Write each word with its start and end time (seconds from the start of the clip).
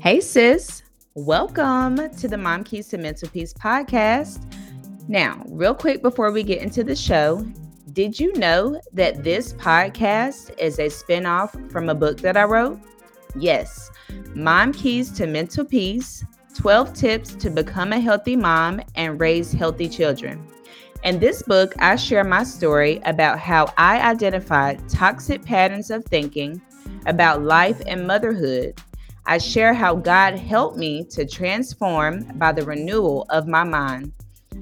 Hey, 0.00 0.20
sis. 0.20 0.84
Welcome 1.14 1.96
to 2.18 2.28
the 2.28 2.38
Mom 2.38 2.62
Keys 2.62 2.86
to 2.88 2.98
Mental 2.98 3.28
Peace 3.28 3.52
podcast. 3.52 4.40
Now, 5.08 5.42
real 5.48 5.74
quick 5.74 6.02
before 6.02 6.30
we 6.30 6.44
get 6.44 6.62
into 6.62 6.84
the 6.84 6.94
show, 6.94 7.44
did 7.94 8.20
you 8.20 8.32
know 8.34 8.80
that 8.92 9.24
this 9.24 9.54
podcast 9.54 10.56
is 10.56 10.78
a 10.78 10.86
spinoff 10.86 11.72
from 11.72 11.88
a 11.88 11.96
book 11.96 12.20
that 12.20 12.36
I 12.36 12.44
wrote? 12.44 12.78
Yes, 13.34 13.90
Mom 14.36 14.72
Keys 14.72 15.10
to 15.14 15.26
Mental 15.26 15.64
Peace 15.64 16.24
12 16.54 16.92
Tips 16.92 17.34
to 17.34 17.50
Become 17.50 17.92
a 17.92 17.98
Healthy 17.98 18.36
Mom 18.36 18.80
and 18.94 19.20
Raise 19.20 19.50
Healthy 19.50 19.88
Children. 19.88 20.46
In 21.02 21.18
this 21.18 21.42
book, 21.42 21.74
I 21.80 21.96
share 21.96 22.22
my 22.22 22.44
story 22.44 23.00
about 23.04 23.40
how 23.40 23.74
I 23.76 24.00
identified 24.00 24.88
toxic 24.88 25.44
patterns 25.44 25.90
of 25.90 26.04
thinking 26.04 26.62
about 27.06 27.42
life 27.42 27.82
and 27.88 28.06
motherhood 28.06 28.80
I 29.30 29.36
share 29.36 29.74
how 29.74 29.94
God 29.94 30.38
helped 30.38 30.78
me 30.78 31.04
to 31.10 31.26
transform 31.26 32.22
by 32.38 32.50
the 32.50 32.64
renewal 32.64 33.26
of 33.28 33.46
my 33.46 33.62
mind. 33.62 34.14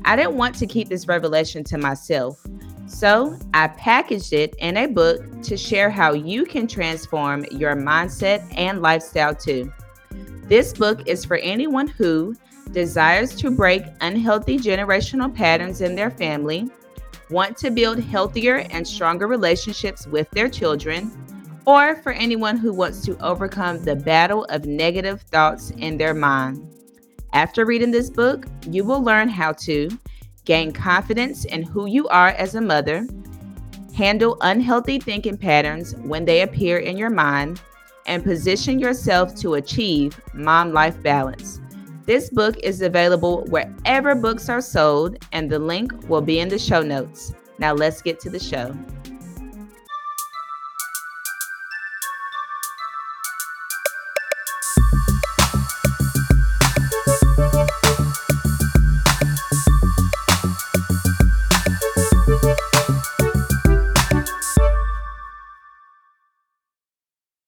I 0.05 0.17
didn't 0.17 0.35
want 0.35 0.57
to 0.57 0.67
keep 0.67 0.89
this 0.89 1.07
revelation 1.07 1.63
to 1.63 1.79
myself, 1.79 2.45
so 2.89 3.39
I 3.55 3.69
packaged 3.69 4.33
it 4.33 4.57
in 4.59 4.77
a 4.77 4.89
book 4.89 5.23
to 5.43 5.57
share 5.57 5.89
how 5.89 6.15
you 6.15 6.45
can 6.45 6.67
transform 6.67 7.45
your 7.53 7.77
mindset 7.77 8.45
and 8.59 8.83
lifestyle 8.83 9.37
too. 9.37 9.73
This 10.49 10.73
book 10.73 11.07
is 11.07 11.25
for 11.25 11.37
anyone 11.37 11.87
who 11.87 12.35
desires 12.73 13.37
to 13.37 13.53
break 13.53 13.85
unhealthy 14.01 14.59
generational 14.59 15.33
patterns 15.33 15.81
in 15.81 15.95
their 15.95 16.11
family, 16.11 16.69
want 17.31 17.57
to 17.59 17.71
build 17.71 18.01
healthier 18.01 18.67
and 18.71 18.85
stronger 18.85 19.29
relationships 19.29 20.09
with 20.09 20.29
their 20.33 20.49
children, 20.49 21.13
or 21.67 21.97
for 21.97 22.13
anyone 22.13 22.57
who 22.57 22.73
wants 22.73 23.05
to 23.05 23.19
overcome 23.19 23.83
the 23.83 23.97
battle 23.97 24.45
of 24.45 24.65
negative 24.65 25.21
thoughts 25.23 25.71
in 25.79 25.99
their 25.99 26.15
mind. 26.15 26.73
After 27.33 27.67
reading 27.67 27.91
this 27.91 28.09
book, 28.09 28.47
you 28.71 28.85
will 28.85 29.03
learn 29.03 29.29
how 29.29 29.53
to 29.53 29.91
gain 30.45 30.73
confidence 30.73 31.45
in 31.45 31.63
who 31.63 31.87
you 31.87 32.09
are 32.09 32.29
as 32.29 32.55
a 32.55 32.61
mother, 32.61 33.07
handle 33.95 34.39
unhealthy 34.43 35.01
thinking 35.01 35.37
patterns 35.37 35.97
when 35.97 36.25
they 36.25 36.43
appear 36.43 36.79
in 36.79 36.97
your 36.97 37.11
mind, 37.11 37.61
and 38.07 38.23
position 38.23 38.79
yourself 38.79 39.35
to 39.35 39.55
achieve 39.55 40.21
mom 40.33 40.73
life 40.73 41.03
balance. 41.03 41.61
This 42.05 42.31
book 42.31 42.57
is 42.59 42.83
available 42.83 43.45
wherever 43.47 44.15
books 44.15 44.49
are 44.49 44.61
sold, 44.61 45.19
and 45.33 45.51
the 45.51 45.59
link 45.59 45.93
will 46.09 46.21
be 46.21 46.39
in 46.39 46.49
the 46.49 46.59
show 46.59 46.83
notes. 46.83 47.35
Now, 47.59 47.75
let's 47.75 48.01
get 48.01 48.21
to 48.21 48.31
the 48.31 48.39
show. 48.39 48.73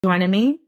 Joining 0.09 0.31
me. 0.31 0.61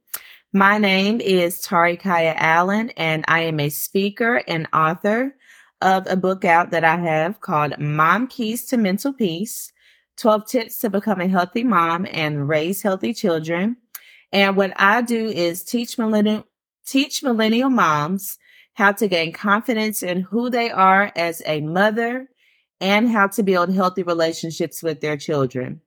My 0.52 0.76
name 0.76 1.18
is 1.18 1.62
Tari 1.62 1.96
Khiya 1.96 2.34
Allen, 2.36 2.90
and 2.90 3.24
I 3.26 3.44
am 3.44 3.58
a 3.58 3.70
speaker 3.70 4.42
and 4.46 4.68
author 4.70 5.34
of 5.80 6.06
a 6.06 6.14
book 6.14 6.44
out 6.44 6.72
that 6.72 6.84
I 6.84 6.98
have 6.98 7.40
called 7.40 7.78
Mom 7.78 8.26
Keys 8.26 8.66
to 8.66 8.76
Mental 8.76 9.14
Peace 9.14 9.72
12 10.18 10.46
Tips 10.46 10.78
to 10.80 10.90
Become 10.90 11.22
a 11.22 11.26
Healthy 11.26 11.64
Mom 11.64 12.06
and 12.10 12.50
Raise 12.50 12.82
Healthy 12.82 13.14
Children. 13.14 13.78
And 14.30 14.58
what 14.58 14.74
I 14.76 15.00
do 15.00 15.28
is 15.28 15.64
teach 15.64 15.96
millennial, 15.96 16.44
teach 16.84 17.22
millennial 17.22 17.70
moms 17.70 18.36
how 18.74 18.92
to 18.92 19.08
gain 19.08 19.32
confidence 19.32 20.02
in 20.02 20.20
who 20.20 20.50
they 20.50 20.70
are 20.70 21.12
as 21.16 21.40
a 21.46 21.62
mother 21.62 22.28
and 22.78 23.08
how 23.08 23.28
to 23.28 23.42
build 23.42 23.72
healthy 23.72 24.02
relationships 24.02 24.82
with 24.82 25.00
their 25.00 25.16
children. 25.16 25.80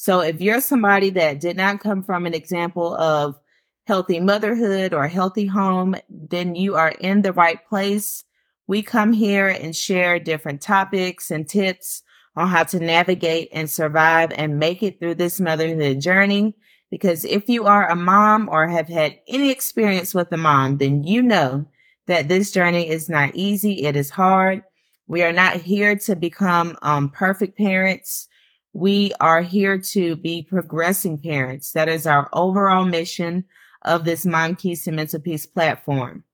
So 0.00 0.20
if 0.20 0.40
you're 0.40 0.62
somebody 0.62 1.10
that 1.10 1.40
did 1.40 1.58
not 1.58 1.80
come 1.80 2.02
from 2.02 2.24
an 2.24 2.32
example 2.32 2.94
of 2.96 3.38
healthy 3.86 4.18
motherhood 4.18 4.94
or 4.94 5.06
healthy 5.06 5.44
home, 5.44 5.94
then 6.08 6.54
you 6.54 6.74
are 6.74 6.92
in 7.00 7.20
the 7.20 7.34
right 7.34 7.58
place. 7.68 8.24
We 8.66 8.82
come 8.82 9.12
here 9.12 9.48
and 9.48 9.76
share 9.76 10.18
different 10.18 10.62
topics 10.62 11.30
and 11.30 11.46
tips 11.46 12.02
on 12.34 12.48
how 12.48 12.64
to 12.64 12.80
navigate 12.80 13.50
and 13.52 13.68
survive 13.68 14.32
and 14.32 14.58
make 14.58 14.82
it 14.82 14.98
through 14.98 15.16
this 15.16 15.38
motherhood 15.38 16.00
journey. 16.00 16.54
Because 16.90 17.26
if 17.26 17.46
you 17.46 17.66
are 17.66 17.90
a 17.90 17.94
mom 17.94 18.48
or 18.50 18.68
have 18.68 18.88
had 18.88 19.18
any 19.28 19.50
experience 19.50 20.14
with 20.14 20.32
a 20.32 20.38
mom, 20.38 20.78
then 20.78 21.04
you 21.04 21.20
know 21.20 21.66
that 22.06 22.26
this 22.26 22.52
journey 22.52 22.88
is 22.88 23.10
not 23.10 23.34
easy. 23.34 23.84
It 23.84 23.96
is 23.96 24.08
hard. 24.08 24.62
We 25.08 25.22
are 25.24 25.32
not 25.34 25.56
here 25.56 25.94
to 25.94 26.16
become 26.16 26.78
um, 26.80 27.10
perfect 27.10 27.58
parents. 27.58 28.28
We 28.72 29.12
are 29.20 29.42
here 29.42 29.78
to 29.78 30.16
be 30.16 30.42
progressing 30.42 31.18
parents. 31.18 31.72
That 31.72 31.88
is 31.88 32.06
our 32.06 32.28
overall 32.32 32.84
mission 32.84 33.44
of 33.82 34.04
this 34.04 34.24
Mom 34.24 34.54
Keys 34.56 34.84
to 34.84 34.92
Mental 34.92 35.20
Peace 35.20 35.46
platform. 35.46 36.24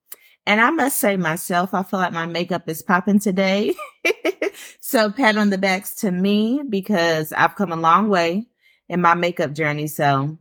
And 0.47 0.61
I 0.61 0.71
must 0.71 0.99
say 0.99 1.17
myself, 1.17 1.75
I 1.75 1.83
feel 1.83 1.99
like 1.99 2.13
my 2.13 2.27
makeup 2.27 2.69
is 2.69 2.83
popping 2.83 3.19
today. 3.19 3.75
so 4.81 5.11
pat 5.11 5.37
on 5.37 5.51
the 5.51 5.59
backs 5.59 5.95
to 5.97 6.13
me 6.13 6.63
because 6.69 7.33
I've 7.33 7.57
come 7.57 7.73
a 7.73 7.77
long 7.77 8.09
way 8.09 8.47
in 8.89 9.01
my 9.01 9.15
makeup 9.15 9.53
journey. 9.53 9.89
So 9.89 10.39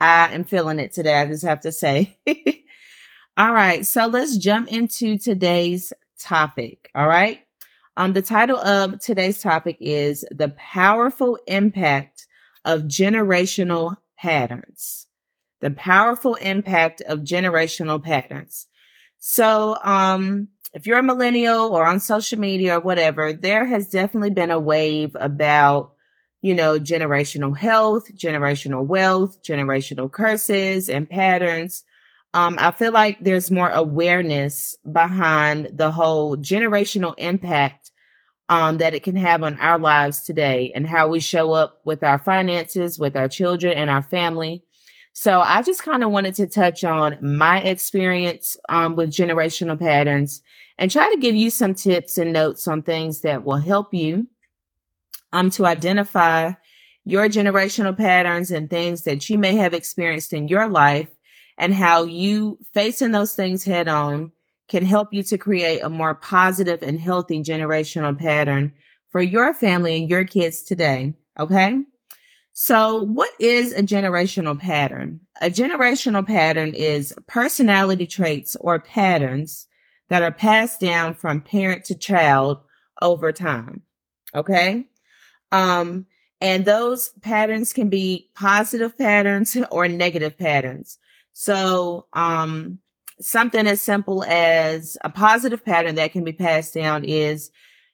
I 0.00 0.32
am 0.32 0.44
feeling 0.44 0.78
it 0.78 0.92
today. 0.92 1.20
I 1.20 1.26
just 1.26 1.44
have 1.44 1.60
to 1.60 1.72
say. 1.72 2.16
all 3.36 3.52
right. 3.52 3.84
So 3.84 4.06
let's 4.06 4.36
jump 4.36 4.68
into 4.68 5.18
today's 5.18 5.92
topic. 6.18 6.90
All 6.94 7.08
right. 7.08 7.40
Um, 7.96 8.12
the 8.12 8.22
title 8.22 8.58
of 8.58 9.00
today's 9.00 9.42
topic 9.42 9.76
is 9.80 10.24
The 10.30 10.50
Powerful 10.50 11.38
Impact 11.46 12.26
of 12.64 12.82
Generational 12.82 13.96
Patterns. 14.16 15.06
The 15.60 15.70
powerful 15.72 16.36
impact 16.36 17.02
of 17.02 17.20
generational 17.20 18.02
patterns. 18.02 18.66
So, 19.18 19.76
um, 19.82 20.48
if 20.72 20.86
you're 20.86 20.98
a 20.98 21.02
millennial 21.02 21.74
or 21.74 21.84
on 21.84 22.00
social 22.00 22.38
media 22.38 22.78
or 22.78 22.80
whatever, 22.80 23.32
there 23.32 23.66
has 23.66 23.90
definitely 23.90 24.30
been 24.30 24.52
a 24.52 24.60
wave 24.60 25.16
about, 25.18 25.92
you 26.40 26.54
know, 26.54 26.78
generational 26.78 27.56
health, 27.56 28.04
generational 28.14 28.86
wealth, 28.86 29.42
generational 29.42 30.10
curses 30.10 30.88
and 30.88 31.10
patterns 31.10 31.84
um, 32.32 32.56
I 32.58 32.70
feel 32.70 32.92
like 32.92 33.18
there's 33.20 33.50
more 33.50 33.70
awareness 33.70 34.76
behind 34.90 35.70
the 35.72 35.90
whole 35.90 36.36
generational 36.36 37.14
impact 37.18 37.79
um, 38.50 38.78
that 38.78 38.94
it 38.94 39.04
can 39.04 39.14
have 39.14 39.44
on 39.44 39.58
our 39.60 39.78
lives 39.78 40.22
today 40.22 40.72
and 40.74 40.84
how 40.84 41.06
we 41.06 41.20
show 41.20 41.52
up 41.52 41.80
with 41.84 42.02
our 42.02 42.18
finances, 42.18 42.98
with 42.98 43.16
our 43.16 43.28
children 43.28 43.72
and 43.74 43.88
our 43.88 44.02
family. 44.02 44.64
So 45.12 45.40
I 45.40 45.62
just 45.62 45.84
kind 45.84 46.02
of 46.02 46.10
wanted 46.10 46.34
to 46.34 46.48
touch 46.48 46.82
on 46.82 47.16
my 47.22 47.60
experience 47.60 48.56
um, 48.68 48.96
with 48.96 49.10
generational 49.10 49.78
patterns 49.78 50.42
and 50.78 50.90
try 50.90 51.08
to 51.12 51.20
give 51.20 51.36
you 51.36 51.48
some 51.48 51.74
tips 51.74 52.18
and 52.18 52.32
notes 52.32 52.66
on 52.66 52.82
things 52.82 53.20
that 53.20 53.44
will 53.44 53.56
help 53.56 53.94
you 53.94 54.26
um, 55.32 55.50
to 55.50 55.64
identify 55.64 56.52
your 57.04 57.28
generational 57.28 57.96
patterns 57.96 58.50
and 58.50 58.68
things 58.68 59.02
that 59.04 59.30
you 59.30 59.38
may 59.38 59.54
have 59.54 59.74
experienced 59.74 60.32
in 60.32 60.48
your 60.48 60.68
life 60.68 61.08
and 61.56 61.72
how 61.72 62.02
you 62.02 62.58
facing 62.74 63.12
those 63.12 63.34
things 63.34 63.62
head 63.62 63.86
on 63.86 64.32
can 64.70 64.84
help 64.84 65.12
you 65.12 65.22
to 65.24 65.36
create 65.36 65.80
a 65.80 65.90
more 65.90 66.14
positive 66.14 66.82
and 66.82 66.98
healthy 67.00 67.42
generational 67.42 68.16
pattern 68.16 68.72
for 69.10 69.20
your 69.20 69.52
family 69.52 69.96
and 69.96 70.08
your 70.08 70.24
kids 70.24 70.62
today. 70.62 71.12
Okay. 71.38 71.82
So 72.52 73.02
what 73.02 73.30
is 73.40 73.72
a 73.72 73.82
generational 73.82 74.58
pattern? 74.58 75.20
A 75.42 75.50
generational 75.50 76.24
pattern 76.24 76.72
is 76.72 77.12
personality 77.26 78.06
traits 78.06 78.56
or 78.60 78.78
patterns 78.78 79.66
that 80.08 80.22
are 80.22 80.32
passed 80.32 80.80
down 80.80 81.14
from 81.14 81.40
parent 81.40 81.84
to 81.86 81.94
child 81.96 82.60
over 83.02 83.32
time. 83.32 83.82
Okay. 84.34 84.86
Um, 85.50 86.06
and 86.40 86.64
those 86.64 87.08
patterns 87.22 87.72
can 87.72 87.88
be 87.88 88.30
positive 88.36 88.96
patterns 88.96 89.56
or 89.70 89.88
negative 89.88 90.38
patterns. 90.38 90.98
So, 91.32 92.06
um, 92.12 92.78
something 93.20 93.66
as 93.66 93.80
simple 93.80 94.24
as 94.24 94.96
a 95.04 95.10
positive 95.10 95.64
pattern 95.64 95.94
that 95.96 96.12
can 96.12 96.24
be 96.24 96.32
passed 96.32 96.74
down 96.74 97.04
is 97.04 97.50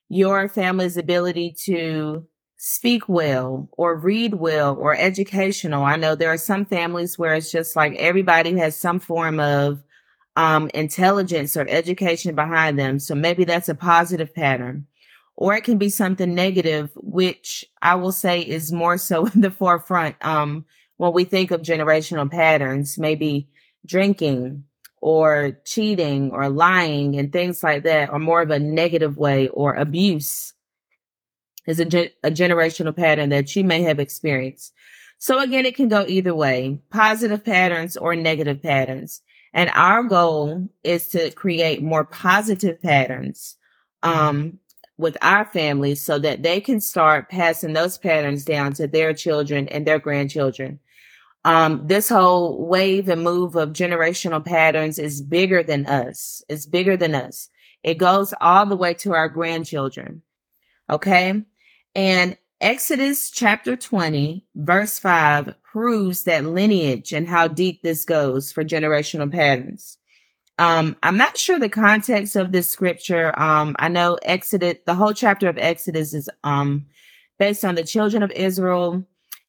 your 0.08 0.48
family's 0.48 0.96
ability 0.96 1.54
to 1.64 2.26
speak 2.58 3.08
well 3.08 3.68
or 3.72 3.96
read 3.96 4.34
well 4.34 4.76
or 4.76 4.96
educational. 4.96 5.84
I 5.84 5.96
know 5.96 6.14
there 6.14 6.32
are 6.32 6.38
some 6.38 6.64
families 6.64 7.18
where 7.18 7.34
it's 7.34 7.50
just 7.50 7.76
like 7.76 7.94
everybody 7.96 8.56
has 8.58 8.76
some 8.76 8.98
form 8.98 9.40
of 9.40 9.82
um, 10.36 10.70
intelligence 10.74 11.56
or 11.56 11.66
education 11.68 12.34
behind 12.34 12.78
them. 12.78 12.98
So 12.98 13.14
maybe 13.14 13.44
that's 13.44 13.68
a 13.68 13.74
positive 13.74 14.34
pattern. 14.34 14.86
Or 15.34 15.54
it 15.54 15.64
can 15.64 15.76
be 15.76 15.90
something 15.90 16.34
negative, 16.34 16.90
which 16.94 17.64
I 17.82 17.94
will 17.96 18.12
say 18.12 18.40
is 18.40 18.72
more 18.72 18.96
so 18.96 19.26
in 19.34 19.40
the 19.40 19.50
forefront. 19.50 20.16
Um, 20.24 20.64
when 20.98 21.12
we 21.12 21.24
think 21.24 21.50
of 21.50 21.60
generational 21.60 22.30
patterns, 22.30 22.96
maybe 22.96 23.48
drinking, 23.84 24.64
or 25.00 25.58
cheating 25.64 26.30
or 26.32 26.48
lying 26.48 27.18
and 27.18 27.32
things 27.32 27.62
like 27.62 27.84
that 27.84 28.10
are 28.10 28.18
more 28.18 28.42
of 28.42 28.50
a 28.50 28.58
negative 28.58 29.16
way 29.16 29.48
or 29.48 29.74
abuse 29.74 30.54
is 31.66 31.80
a, 31.80 31.84
ge- 31.84 32.14
a 32.22 32.30
generational 32.30 32.96
pattern 32.96 33.28
that 33.30 33.54
you 33.54 33.64
may 33.64 33.82
have 33.82 33.98
experienced. 33.98 34.72
So 35.18 35.38
again, 35.38 35.66
it 35.66 35.76
can 35.76 35.88
go 35.88 36.04
either 36.06 36.34
way, 36.34 36.78
positive 36.90 37.44
patterns 37.44 37.96
or 37.96 38.14
negative 38.14 38.62
patterns. 38.62 39.22
And 39.52 39.70
our 39.74 40.02
goal 40.02 40.68
is 40.84 41.08
to 41.08 41.30
create 41.30 41.82
more 41.82 42.04
positive 42.04 42.80
patterns, 42.82 43.56
um, 44.02 44.58
with 44.98 45.16
our 45.20 45.44
families 45.44 46.00
so 46.00 46.18
that 46.18 46.42
they 46.42 46.60
can 46.60 46.80
start 46.80 47.28
passing 47.28 47.72
those 47.72 47.98
patterns 47.98 48.44
down 48.44 48.72
to 48.74 48.86
their 48.86 49.12
children 49.12 49.68
and 49.68 49.86
their 49.86 49.98
grandchildren. 49.98 50.78
Um, 51.46 51.86
this 51.86 52.08
whole 52.08 52.66
wave 52.66 53.08
and 53.08 53.22
move 53.22 53.54
of 53.54 53.68
generational 53.68 54.44
patterns 54.44 54.98
is 54.98 55.22
bigger 55.22 55.62
than 55.62 55.86
us. 55.86 56.42
It's 56.48 56.66
bigger 56.66 56.96
than 56.96 57.14
us. 57.14 57.48
It 57.84 57.98
goes 57.98 58.34
all 58.40 58.66
the 58.66 58.74
way 58.74 58.94
to 58.94 59.14
our 59.14 59.28
grandchildren. 59.28 60.22
Okay. 60.90 61.44
And 61.94 62.36
Exodus 62.60 63.30
chapter 63.30 63.76
20, 63.76 64.44
verse 64.56 64.98
5 64.98 65.54
proves 65.62 66.24
that 66.24 66.44
lineage 66.44 67.12
and 67.12 67.28
how 67.28 67.46
deep 67.46 67.80
this 67.80 68.04
goes 68.04 68.50
for 68.50 68.64
generational 68.64 69.30
patterns. 69.30 69.98
Um, 70.58 70.96
I'm 71.04 71.16
not 71.16 71.38
sure 71.38 71.60
the 71.60 71.68
context 71.68 72.34
of 72.34 72.50
this 72.50 72.68
scripture. 72.68 73.38
Um, 73.38 73.76
I 73.78 73.86
know 73.86 74.18
Exodus, 74.24 74.78
the 74.84 74.96
whole 74.96 75.12
chapter 75.12 75.48
of 75.48 75.58
Exodus 75.58 76.12
is 76.12 76.28
um, 76.42 76.86
based 77.38 77.64
on 77.64 77.76
the 77.76 77.84
children 77.84 78.24
of 78.24 78.32
Israel 78.32 79.06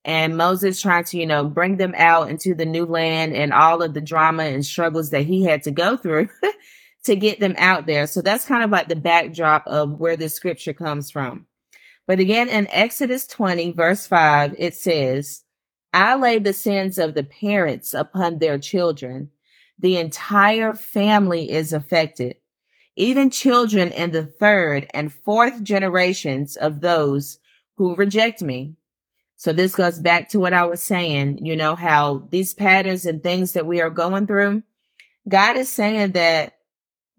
and 0.08 0.38
Moses 0.38 0.82
trying 0.82 1.04
to, 1.04 1.18
you 1.18 1.26
know, 1.26 1.44
bring 1.44 1.76
them 1.76 1.94
out 1.98 2.30
into 2.30 2.56
the 2.56 2.66
new 2.66 2.86
land 2.86 3.36
and 3.36 3.52
all 3.52 3.84
of 3.84 3.94
the 3.94 4.00
drama 4.00 4.44
and 4.44 4.66
struggles 4.66 5.10
that 5.10 5.26
he 5.26 5.44
had 5.44 5.64
to 5.64 5.72
go 5.72 5.98
through 5.98 6.30
to 7.04 7.16
get 7.18 7.42
them 7.42 7.56
out 7.58 7.86
there. 7.86 8.08
So 8.08 8.22
that's 8.22 8.46
kind 8.46 8.64
of 8.64 8.70
like 8.70 8.88
the 8.88 8.96
backdrop 8.96 9.68
of 9.68 10.00
where 10.00 10.16
this 10.16 10.34
scripture 10.34 10.72
comes 10.72 11.12
from. 11.12 11.46
But 12.08 12.22
again, 12.22 12.48
in 12.48 12.70
Exodus 12.72 13.28
20, 13.28 13.74
verse 13.74 14.08
5, 14.08 14.56
it 14.58 14.76
says, 14.76 15.44
I 15.92 16.16
lay 16.16 16.40
the 16.40 16.54
sins 16.54 16.98
of 16.98 17.14
the 17.14 17.26
parents 17.26 17.94
upon 17.94 18.40
their 18.40 18.58
children. 18.58 19.30
The 19.78 19.98
entire 19.98 20.74
family 20.74 21.52
is 21.52 21.74
affected, 21.74 22.38
even 22.96 23.30
children 23.30 23.92
in 23.92 24.12
the 24.12 24.26
third 24.26 24.90
and 24.94 25.12
fourth 25.12 25.62
generations 25.64 26.56
of 26.56 26.80
those 26.80 27.40
who 27.76 27.94
reject 27.96 28.42
me. 28.42 28.77
So 29.38 29.54
this 29.54 29.76
goes 29.76 30.00
back 30.00 30.30
to 30.30 30.40
what 30.40 30.54
I 30.54 30.66
was 30.66 30.82
saying, 30.82 31.46
you 31.46 31.56
know, 31.56 31.76
how 31.76 32.28
these 32.32 32.56
patterns 32.56 33.06
and 33.06 33.22
things 33.22 33.54
that 33.54 33.68
we 33.68 33.82
are 33.82 33.92
going 33.92 34.26
through, 34.26 34.64
God 35.30 35.58
is 35.58 35.70
saying 35.70 36.14
that 36.14 36.58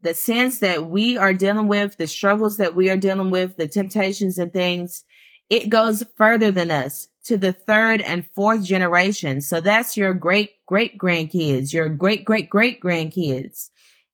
the 0.02 0.14
sins 0.14 0.58
that 0.58 0.86
we 0.86 1.16
are 1.16 1.32
dealing 1.32 1.68
with, 1.68 1.96
the 1.96 2.08
struggles 2.08 2.56
that 2.56 2.74
we 2.74 2.90
are 2.90 2.96
dealing 2.96 3.30
with, 3.30 3.56
the 3.56 3.68
temptations 3.68 4.36
and 4.36 4.52
things, 4.52 5.04
it 5.48 5.70
goes 5.70 6.04
further 6.16 6.50
than 6.50 6.72
us 6.72 7.06
to 7.24 7.36
the 7.36 7.52
third 7.52 8.00
and 8.00 8.26
fourth 8.34 8.64
generation. 8.64 9.40
So 9.40 9.60
that's 9.60 9.96
your 9.96 10.12
great, 10.12 10.64
great 10.66 10.98
grandkids, 10.98 11.72
your 11.72 11.88
great, 11.88 12.24
great, 12.24 12.50
great 12.50 12.80
grandkids. 12.80 13.70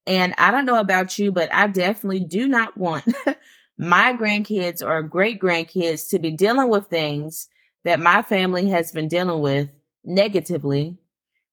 And 0.07 0.35
I 0.37 0.51
don't 0.51 0.67
know 0.67 0.79
about 0.79 1.19
you, 1.19 1.33
but 1.33 1.53
I 1.55 1.69
definitely 1.69 2.21
do 2.21 2.47
not 2.49 2.77
want 2.77 3.05
my 3.79 4.13
grandkids 4.13 4.87
or 4.87 5.03
great 5.03 5.41
grandkids 5.41 6.11
to 6.11 6.19
be 6.19 6.31
dealing 6.31 6.69
with 6.69 6.89
things 6.89 7.49
that 7.85 8.01
my 8.01 8.23
family 8.23 8.69
has 8.71 8.93
been 8.93 9.09
dealing 9.09 9.41
with 9.41 9.69
negatively 10.05 10.99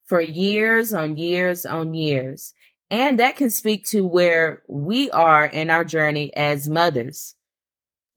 for 0.06 0.22
years 0.22 0.94
on 0.94 1.18
years 1.18 1.66
on 1.66 1.94
years. 1.94 2.54
And 2.90 3.20
that 3.20 3.38
can 3.38 3.50
speak 3.50 3.86
to 3.88 4.06
where 4.06 4.64
we 4.68 5.10
are 5.12 5.46
in 5.46 5.70
our 5.70 5.86
journey 5.86 6.36
as 6.36 6.68
mothers. 6.68 7.36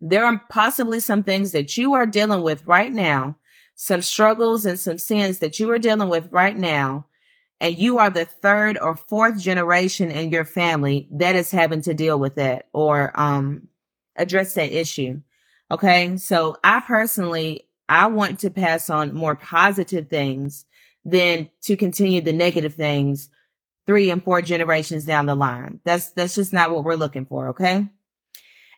There 0.00 0.24
are 0.24 0.42
possibly 0.50 0.98
some 0.98 1.22
things 1.22 1.52
that 1.52 1.76
you 1.76 1.94
are 1.94 2.06
dealing 2.06 2.42
with 2.42 2.66
right 2.66 2.92
now, 2.92 3.36
some 3.76 4.02
struggles 4.02 4.66
and 4.66 4.78
some 4.78 4.98
sins 4.98 5.38
that 5.38 5.60
you 5.60 5.70
are 5.70 5.78
dealing 5.78 6.08
with 6.08 6.28
right 6.32 6.56
now. 6.56 7.06
And 7.60 7.78
you 7.78 7.98
are 7.98 8.10
the 8.10 8.24
third 8.24 8.76
or 8.78 8.96
fourth 8.96 9.40
generation 9.40 10.10
in 10.10 10.30
your 10.30 10.44
family 10.44 11.08
that 11.12 11.36
is 11.36 11.52
having 11.52 11.80
to 11.82 11.94
deal 11.94 12.18
with 12.18 12.34
that 12.34 12.66
or, 12.72 13.12
um, 13.18 13.68
address 14.16 14.54
that 14.54 14.72
issue. 14.72 15.20
Okay. 15.70 16.16
So 16.16 16.56
I 16.64 16.80
personally, 16.80 17.68
I 17.88 18.06
want 18.06 18.40
to 18.40 18.50
pass 18.50 18.90
on 18.90 19.14
more 19.14 19.36
positive 19.36 20.08
things 20.08 20.64
than 21.04 21.50
to 21.62 21.76
continue 21.76 22.20
the 22.20 22.32
negative 22.32 22.74
things 22.74 23.28
three 23.86 24.10
and 24.10 24.24
four 24.24 24.40
generations 24.40 25.04
down 25.04 25.26
the 25.26 25.34
line. 25.34 25.80
That's, 25.84 26.10
that's 26.12 26.34
just 26.34 26.52
not 26.52 26.70
what 26.70 26.84
we're 26.84 26.94
looking 26.94 27.26
for. 27.26 27.48
Okay. 27.48 27.86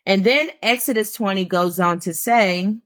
And 0.04 0.24
then 0.24 0.50
Exodus 0.62 1.12
20 1.14 1.44
goes 1.44 1.78
on 1.78 2.00
to 2.00 2.14
say, 2.14 2.76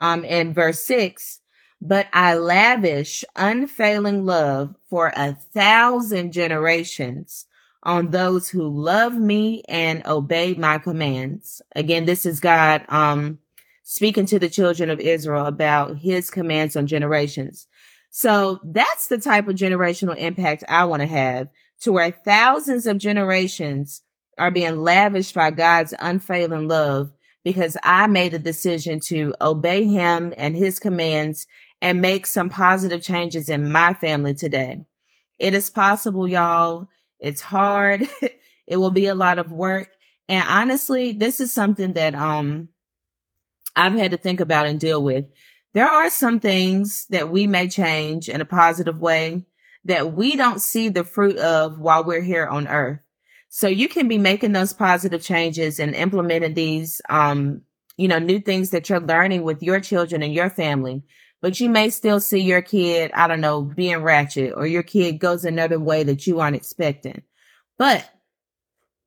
um, 0.00 0.24
in 0.24 0.54
verse 0.54 0.80
six, 0.80 1.40
but 1.80 2.06
I 2.12 2.34
lavish 2.34 3.24
unfailing 3.36 4.24
love 4.24 4.74
for 4.88 5.12
a 5.16 5.34
thousand 5.54 6.32
generations 6.32 7.46
on 7.82 8.10
those 8.10 8.48
who 8.48 8.68
love 8.68 9.14
me 9.14 9.62
and 9.68 10.04
obey 10.06 10.54
my 10.54 10.78
commands. 10.78 11.62
Again, 11.74 12.04
this 12.04 12.26
is 12.26 12.40
God, 12.40 12.84
um, 12.88 13.38
speaking 13.90 14.26
to 14.26 14.38
the 14.38 14.50
children 14.50 14.90
of 14.90 15.00
Israel 15.00 15.46
about 15.46 15.96
his 15.96 16.28
commands 16.28 16.76
on 16.76 16.86
generations. 16.86 17.66
So 18.10 18.60
that's 18.62 19.06
the 19.06 19.16
type 19.16 19.48
of 19.48 19.54
generational 19.54 20.14
impact 20.14 20.62
I 20.68 20.84
want 20.84 21.00
to 21.00 21.06
have 21.06 21.48
to 21.80 21.92
where 21.92 22.10
thousands 22.10 22.86
of 22.86 22.98
generations 22.98 24.02
are 24.36 24.50
being 24.50 24.82
lavished 24.82 25.34
by 25.34 25.52
God's 25.52 25.94
unfailing 26.00 26.68
love 26.68 27.10
because 27.44 27.78
I 27.82 28.08
made 28.08 28.34
a 28.34 28.38
decision 28.38 29.00
to 29.06 29.34
obey 29.40 29.84
him 29.84 30.34
and 30.36 30.54
his 30.54 30.78
commands 30.78 31.46
and 31.80 32.02
make 32.02 32.26
some 32.26 32.50
positive 32.50 33.00
changes 33.00 33.48
in 33.48 33.72
my 33.72 33.94
family 33.94 34.34
today. 34.34 34.84
It 35.38 35.54
is 35.54 35.70
possible, 35.70 36.28
y'all. 36.28 36.88
It's 37.20 37.40
hard. 37.40 38.06
it 38.66 38.76
will 38.76 38.90
be 38.90 39.06
a 39.06 39.14
lot 39.14 39.38
of 39.38 39.50
work. 39.50 39.88
And 40.28 40.46
honestly, 40.46 41.12
this 41.12 41.40
is 41.40 41.54
something 41.54 41.94
that, 41.94 42.14
um, 42.14 42.68
I've 43.78 43.94
had 43.94 44.10
to 44.10 44.16
think 44.16 44.40
about 44.40 44.66
and 44.66 44.80
deal 44.80 45.02
with. 45.02 45.26
There 45.72 45.86
are 45.86 46.10
some 46.10 46.40
things 46.40 47.06
that 47.10 47.30
we 47.30 47.46
may 47.46 47.68
change 47.68 48.28
in 48.28 48.40
a 48.40 48.44
positive 48.44 49.00
way 49.00 49.46
that 49.84 50.12
we 50.12 50.36
don't 50.36 50.60
see 50.60 50.88
the 50.88 51.04
fruit 51.04 51.38
of 51.38 51.78
while 51.78 52.04
we're 52.04 52.20
here 52.20 52.46
on 52.46 52.66
earth. 52.66 52.98
So 53.48 53.68
you 53.68 53.88
can 53.88 54.08
be 54.08 54.18
making 54.18 54.52
those 54.52 54.72
positive 54.72 55.22
changes 55.22 55.78
and 55.78 55.94
implementing 55.94 56.54
these, 56.54 57.00
um, 57.08 57.62
you 57.96 58.08
know, 58.08 58.18
new 58.18 58.40
things 58.40 58.70
that 58.70 58.88
you're 58.88 59.00
learning 59.00 59.44
with 59.44 59.62
your 59.62 59.80
children 59.80 60.22
and 60.22 60.34
your 60.34 60.50
family. 60.50 61.04
But 61.40 61.60
you 61.60 61.70
may 61.70 61.90
still 61.90 62.18
see 62.18 62.40
your 62.40 62.62
kid, 62.62 63.12
I 63.14 63.28
don't 63.28 63.40
know, 63.40 63.62
being 63.62 64.02
ratchet 64.02 64.54
or 64.56 64.66
your 64.66 64.82
kid 64.82 65.20
goes 65.20 65.44
another 65.44 65.78
way 65.78 66.02
that 66.02 66.26
you 66.26 66.40
aren't 66.40 66.56
expecting. 66.56 67.22
But 67.78 68.10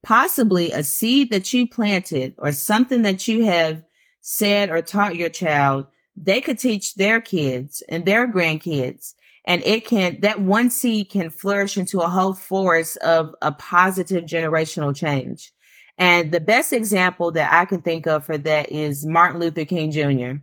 possibly 0.01 0.71
a 0.71 0.83
seed 0.83 1.31
that 1.31 1.51
you 1.53 1.67
planted 1.67 2.35
or 2.37 2.53
something 2.53 3.01
that 3.01 3.27
you 3.27 3.45
have 3.45 3.83
said 4.21 4.69
or 4.69 4.81
taught 4.81 5.15
your 5.15 5.29
child, 5.29 5.87
they 6.15 6.41
could 6.41 6.59
teach 6.59 6.95
their 6.95 7.19
kids 7.19 7.83
and 7.89 8.05
their 8.05 8.31
grandkids 8.31 9.13
and 9.45 9.63
it 9.65 9.85
can 9.85 10.19
that 10.21 10.41
one 10.41 10.69
seed 10.69 11.09
can 11.09 11.29
flourish 11.29 11.77
into 11.77 11.99
a 11.99 12.09
whole 12.09 12.33
forest 12.33 12.97
of 12.97 13.33
a 13.41 13.51
positive 13.51 14.25
generational 14.25 14.95
change. 14.95 15.51
And 15.97 16.31
the 16.31 16.39
best 16.39 16.73
example 16.73 17.31
that 17.31 17.51
I 17.51 17.65
can 17.65 17.81
think 17.81 18.07
of 18.07 18.25
for 18.25 18.37
that 18.37 18.71
is 18.71 19.05
Martin 19.05 19.39
Luther 19.39 19.65
King 19.65 19.91
Jr. 19.91 20.41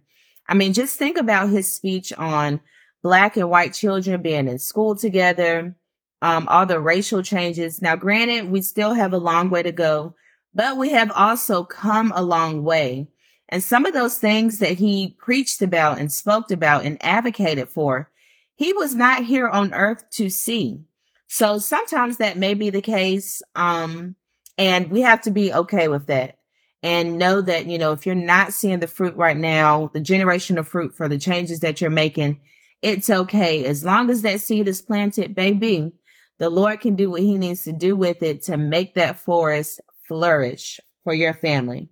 I 0.49 0.54
mean, 0.54 0.73
just 0.73 0.99
think 0.99 1.16
about 1.16 1.50
his 1.50 1.73
speech 1.73 2.12
on 2.12 2.61
black 3.02 3.37
and 3.37 3.50
white 3.50 3.75
children 3.75 4.23
being 4.23 4.49
in 4.49 4.58
school 4.58 4.97
together, 4.97 5.76
um, 6.23 6.47
all 6.49 6.66
the 6.66 6.80
racial 6.80 7.23
changes. 7.23 7.80
Now, 7.80 7.97
granted, 7.97 8.50
we 8.50 8.62
still 8.62 8.94
have 8.94 9.12
a 9.12 9.18
long 9.18 9.50
way 9.50 9.62
to 9.62 9.73
go, 9.73 10.14
but 10.54 10.76
we 10.76 10.90
have 10.90 11.12
also 11.12 11.64
come 11.64 12.12
a 12.14 12.23
long 12.23 12.64
way. 12.64 13.08
And 13.49 13.62
some 13.62 13.87
of 13.87 13.95
those 13.95 14.19
things 14.19 14.59
that 14.59 14.78
he 14.78 15.17
preached 15.19 15.62
about 15.62 15.99
and 15.99 16.12
spoke 16.12 16.50
about 16.50 16.85
and 16.85 17.02
advocated 17.02 17.69
for, 17.69 18.11
he 18.57 18.73
was 18.73 18.95
not 18.95 19.25
here 19.25 19.49
on 19.49 19.73
earth 19.73 20.05
to 20.12 20.28
see. 20.28 20.81
So 21.28 21.59
sometimes 21.59 22.19
that 22.19 22.37
may 22.37 22.55
be 22.55 22.71
the 22.71 22.83
case. 22.83 23.43
Um, 23.55 24.17
and 24.57 24.90
we 24.90 25.02
have 25.02 25.23
to 25.23 25.31
be 25.31 25.52
okay 25.52 25.88
with 25.88 26.07
that 26.07 26.38
and 26.83 27.19
know 27.19 27.40
that, 27.40 27.67
you 27.67 27.78
know, 27.78 27.93
if 27.93 28.07
you're 28.07 28.14
not 28.14 28.52
seeing 28.52 28.81
the 28.81 28.87
fruit 28.87 29.17
right 29.17 29.37
now, 29.37 29.90
the 29.95 30.00
generation 30.00 30.59
of 30.59 30.69
fruit 30.69 30.95
for 30.97 31.09
the 31.09 31.19
changes 31.19 31.61
that 31.61 31.81
you're 31.81 31.90
making, 31.90 32.40
it's 32.83 33.11
okay. 33.11 33.64
As 33.64 33.85
long 33.85 34.11
as 34.11 34.23
that 34.23 34.40
seed 34.40 34.69
is 34.69 34.83
planted, 34.83 35.35
baby, 35.35 35.93
the 36.38 36.50
Lord 36.50 36.81
can 36.81 36.97
do 36.97 37.11
what 37.11 37.21
he 37.21 37.37
needs 37.37 37.64
to 37.64 37.73
do 37.73 37.97
with 37.97 38.23
it 38.23 38.43
to 38.43 38.57
make 38.57 38.95
that 38.95 39.19
forest 39.19 39.81
flourish 40.07 40.81
for 41.05 41.12
your 41.12 41.35
family. 41.35 41.88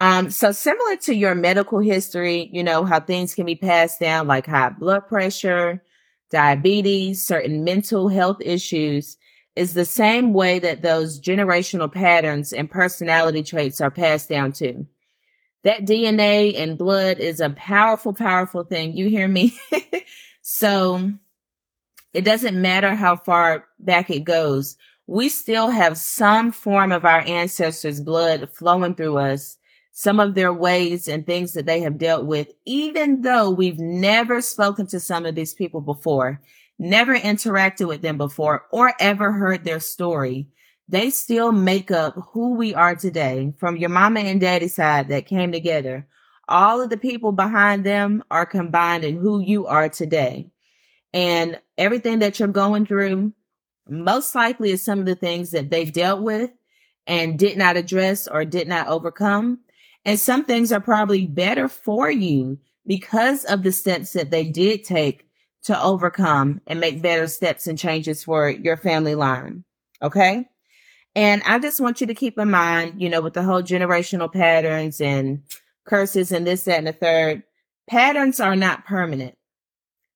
Um, 0.00 0.30
so 0.30 0.52
similar 0.52 0.96
to 0.96 1.14
your 1.14 1.34
medical 1.34 1.78
history, 1.78 2.50
you 2.52 2.62
know, 2.62 2.84
how 2.84 3.00
things 3.00 3.34
can 3.34 3.46
be 3.46 3.54
passed 3.54 3.98
down 3.98 4.26
like 4.26 4.46
high 4.46 4.68
blood 4.70 5.08
pressure, 5.08 5.82
diabetes, 6.30 7.24
certain 7.24 7.64
mental 7.64 8.08
health 8.08 8.38
issues. 8.40 9.16
is 9.54 9.72
the 9.72 9.86
same 9.86 10.34
way 10.34 10.58
that 10.58 10.82
those 10.82 11.18
generational 11.18 11.90
patterns 11.90 12.52
and 12.52 12.70
personality 12.70 13.42
traits 13.42 13.80
are 13.80 13.90
passed 13.90 14.28
down 14.28 14.52
to. 14.52 14.86
That 15.64 15.86
DNA 15.86 16.54
and 16.58 16.76
blood 16.76 17.18
is 17.18 17.40
a 17.40 17.50
powerful, 17.50 18.12
powerful 18.12 18.64
thing. 18.64 18.94
You 18.94 19.08
hear 19.08 19.26
me? 19.28 19.58
so 20.42 21.10
it 22.12 22.24
doesn't 22.24 22.60
matter 22.60 22.94
how 22.94 23.16
far 23.16 23.66
back 23.78 24.10
it 24.10 24.24
goes. 24.24 24.76
We 25.06 25.28
still 25.28 25.70
have 25.70 25.96
some 25.98 26.52
form 26.52 26.92
of 26.92 27.04
our 27.04 27.20
ancestors' 27.20 28.00
blood 28.00 28.50
flowing 28.52 28.94
through 28.94 29.16
us, 29.18 29.56
some 29.98 30.20
of 30.20 30.34
their 30.34 30.52
ways 30.52 31.08
and 31.08 31.24
things 31.24 31.54
that 31.54 31.64
they 31.64 31.80
have 31.80 31.96
dealt 31.96 32.26
with, 32.26 32.52
even 32.66 33.22
though 33.22 33.48
we've 33.48 33.78
never 33.78 34.42
spoken 34.42 34.86
to 34.86 35.00
some 35.00 35.24
of 35.24 35.34
these 35.34 35.54
people 35.54 35.80
before 35.80 36.38
never 36.78 37.16
interacted 37.16 37.88
with 37.88 38.02
them 38.02 38.18
before 38.18 38.66
or 38.70 38.92
ever 39.00 39.32
heard 39.32 39.64
their 39.64 39.80
story, 39.80 40.48
they 40.86 41.08
still 41.08 41.50
make 41.50 41.90
up 41.90 42.14
who 42.32 42.56
we 42.56 42.74
are 42.74 42.94
today 42.94 43.54
from 43.56 43.78
your 43.78 43.88
mama 43.88 44.20
and 44.20 44.38
daddy 44.38 44.68
side 44.68 45.08
that 45.08 45.24
came 45.24 45.50
together. 45.50 46.06
All 46.46 46.82
of 46.82 46.90
the 46.90 46.98
people 46.98 47.32
behind 47.32 47.84
them 47.84 48.22
are 48.30 48.44
combined 48.44 49.02
in 49.02 49.16
who 49.16 49.40
you 49.40 49.66
are 49.66 49.88
today. 49.88 50.50
And 51.14 51.58
everything 51.78 52.18
that 52.18 52.38
you're 52.38 52.48
going 52.48 52.84
through, 52.84 53.32
most 53.88 54.34
likely 54.34 54.72
is 54.72 54.82
some 54.82 54.98
of 54.98 55.06
the 55.06 55.14
things 55.14 55.52
that 55.52 55.70
they 55.70 55.86
dealt 55.86 56.20
with 56.20 56.50
and 57.06 57.38
did 57.38 57.56
not 57.56 57.78
address 57.78 58.28
or 58.28 58.44
did 58.44 58.68
not 58.68 58.88
overcome. 58.88 59.60
And 60.06 60.20
some 60.20 60.44
things 60.44 60.70
are 60.70 60.80
probably 60.80 61.26
better 61.26 61.68
for 61.68 62.08
you 62.08 62.58
because 62.86 63.44
of 63.44 63.64
the 63.64 63.72
steps 63.72 64.12
that 64.12 64.30
they 64.30 64.44
did 64.44 64.84
take 64.84 65.26
to 65.64 65.82
overcome 65.82 66.60
and 66.68 66.78
make 66.78 67.02
better 67.02 67.26
steps 67.26 67.66
and 67.66 67.76
changes 67.76 68.22
for 68.22 68.48
your 68.48 68.76
family 68.76 69.16
line. 69.16 69.64
Okay. 70.00 70.46
And 71.16 71.42
I 71.44 71.58
just 71.58 71.80
want 71.80 72.00
you 72.00 72.06
to 72.06 72.14
keep 72.14 72.38
in 72.38 72.50
mind, 72.52 73.02
you 73.02 73.08
know, 73.08 73.20
with 73.20 73.34
the 73.34 73.42
whole 73.42 73.62
generational 73.62 74.32
patterns 74.32 75.00
and 75.00 75.42
curses 75.84 76.30
and 76.30 76.46
this, 76.46 76.64
that, 76.64 76.78
and 76.78 76.86
the 76.86 76.92
third, 76.92 77.42
patterns 77.90 78.38
are 78.38 78.54
not 78.54 78.84
permanent. 78.84 79.36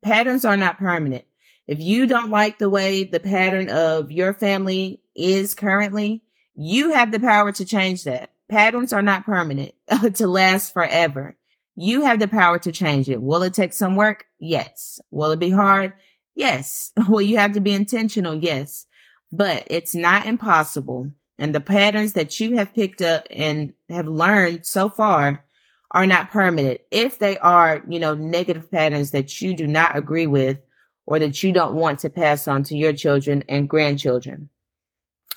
Patterns 0.02 0.44
are 0.44 0.56
not 0.56 0.78
permanent. 0.78 1.24
If 1.66 1.80
you 1.80 2.06
don't 2.06 2.30
like 2.30 2.58
the 2.58 2.70
way 2.70 3.02
the 3.02 3.18
pattern 3.18 3.70
of 3.70 4.12
your 4.12 4.34
family 4.34 5.00
is 5.16 5.54
currently, 5.54 6.22
you 6.54 6.92
have 6.92 7.10
the 7.10 7.18
power 7.18 7.50
to 7.52 7.64
change 7.64 8.04
that. 8.04 8.30
Patterns 8.50 8.92
are 8.92 9.02
not 9.02 9.24
permanent 9.24 9.74
to 10.14 10.26
last 10.26 10.72
forever. 10.72 11.36
You 11.76 12.02
have 12.02 12.18
the 12.18 12.28
power 12.28 12.58
to 12.58 12.72
change 12.72 13.08
it. 13.08 13.22
Will 13.22 13.42
it 13.42 13.54
take 13.54 13.72
some 13.72 13.96
work? 13.96 14.24
Yes. 14.38 15.00
Will 15.10 15.30
it 15.30 15.38
be 15.38 15.50
hard? 15.50 15.94
Yes. 16.34 16.92
Will 17.08 17.22
you 17.22 17.38
have 17.38 17.52
to 17.52 17.60
be 17.60 17.72
intentional? 17.72 18.34
Yes. 18.34 18.86
But 19.30 19.68
it's 19.68 19.94
not 19.94 20.26
impossible. 20.26 21.12
And 21.38 21.54
the 21.54 21.60
patterns 21.60 22.14
that 22.14 22.40
you 22.40 22.56
have 22.56 22.74
picked 22.74 23.00
up 23.00 23.26
and 23.30 23.72
have 23.88 24.08
learned 24.08 24.66
so 24.66 24.88
far 24.88 25.44
are 25.92 26.06
not 26.06 26.30
permanent. 26.30 26.80
If 26.90 27.18
they 27.18 27.38
are, 27.38 27.82
you 27.88 27.98
know, 28.00 28.14
negative 28.14 28.70
patterns 28.70 29.12
that 29.12 29.40
you 29.40 29.54
do 29.54 29.66
not 29.66 29.96
agree 29.96 30.26
with 30.26 30.58
or 31.06 31.18
that 31.18 31.42
you 31.42 31.52
don't 31.52 31.74
want 31.74 32.00
to 32.00 32.10
pass 32.10 32.46
on 32.46 32.64
to 32.64 32.76
your 32.76 32.92
children 32.92 33.44
and 33.48 33.68
grandchildren. 33.68 34.48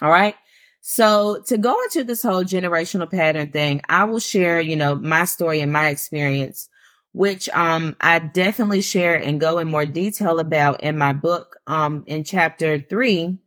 All 0.02 0.12
right. 0.12 0.36
So 0.86 1.42
to 1.48 1.58
go 1.58 1.82
into 1.84 2.04
this 2.04 2.22
whole 2.22 2.44
generational 2.44 3.10
pattern 3.10 3.52
thing, 3.52 3.80
I 3.88 4.04
will 4.04 4.20
share, 4.20 4.60
you 4.60 4.76
know, 4.76 4.96
my 4.96 5.24
story 5.24 5.62
and 5.62 5.72
my 5.72 5.88
experience, 5.88 6.68
which, 7.14 7.48
um, 7.50 7.96
I 8.02 8.20
definitely 8.20 8.82
share 8.82 9.16
and 9.16 9.40
go 9.40 9.60
in 9.60 9.70
more 9.70 9.86
detail 9.86 10.40
about 10.40 10.84
in 10.84 10.98
my 10.98 11.14
book, 11.14 11.56
um, 11.68 12.04
in 12.06 12.26
chapter 12.26 12.80
three 12.82 13.38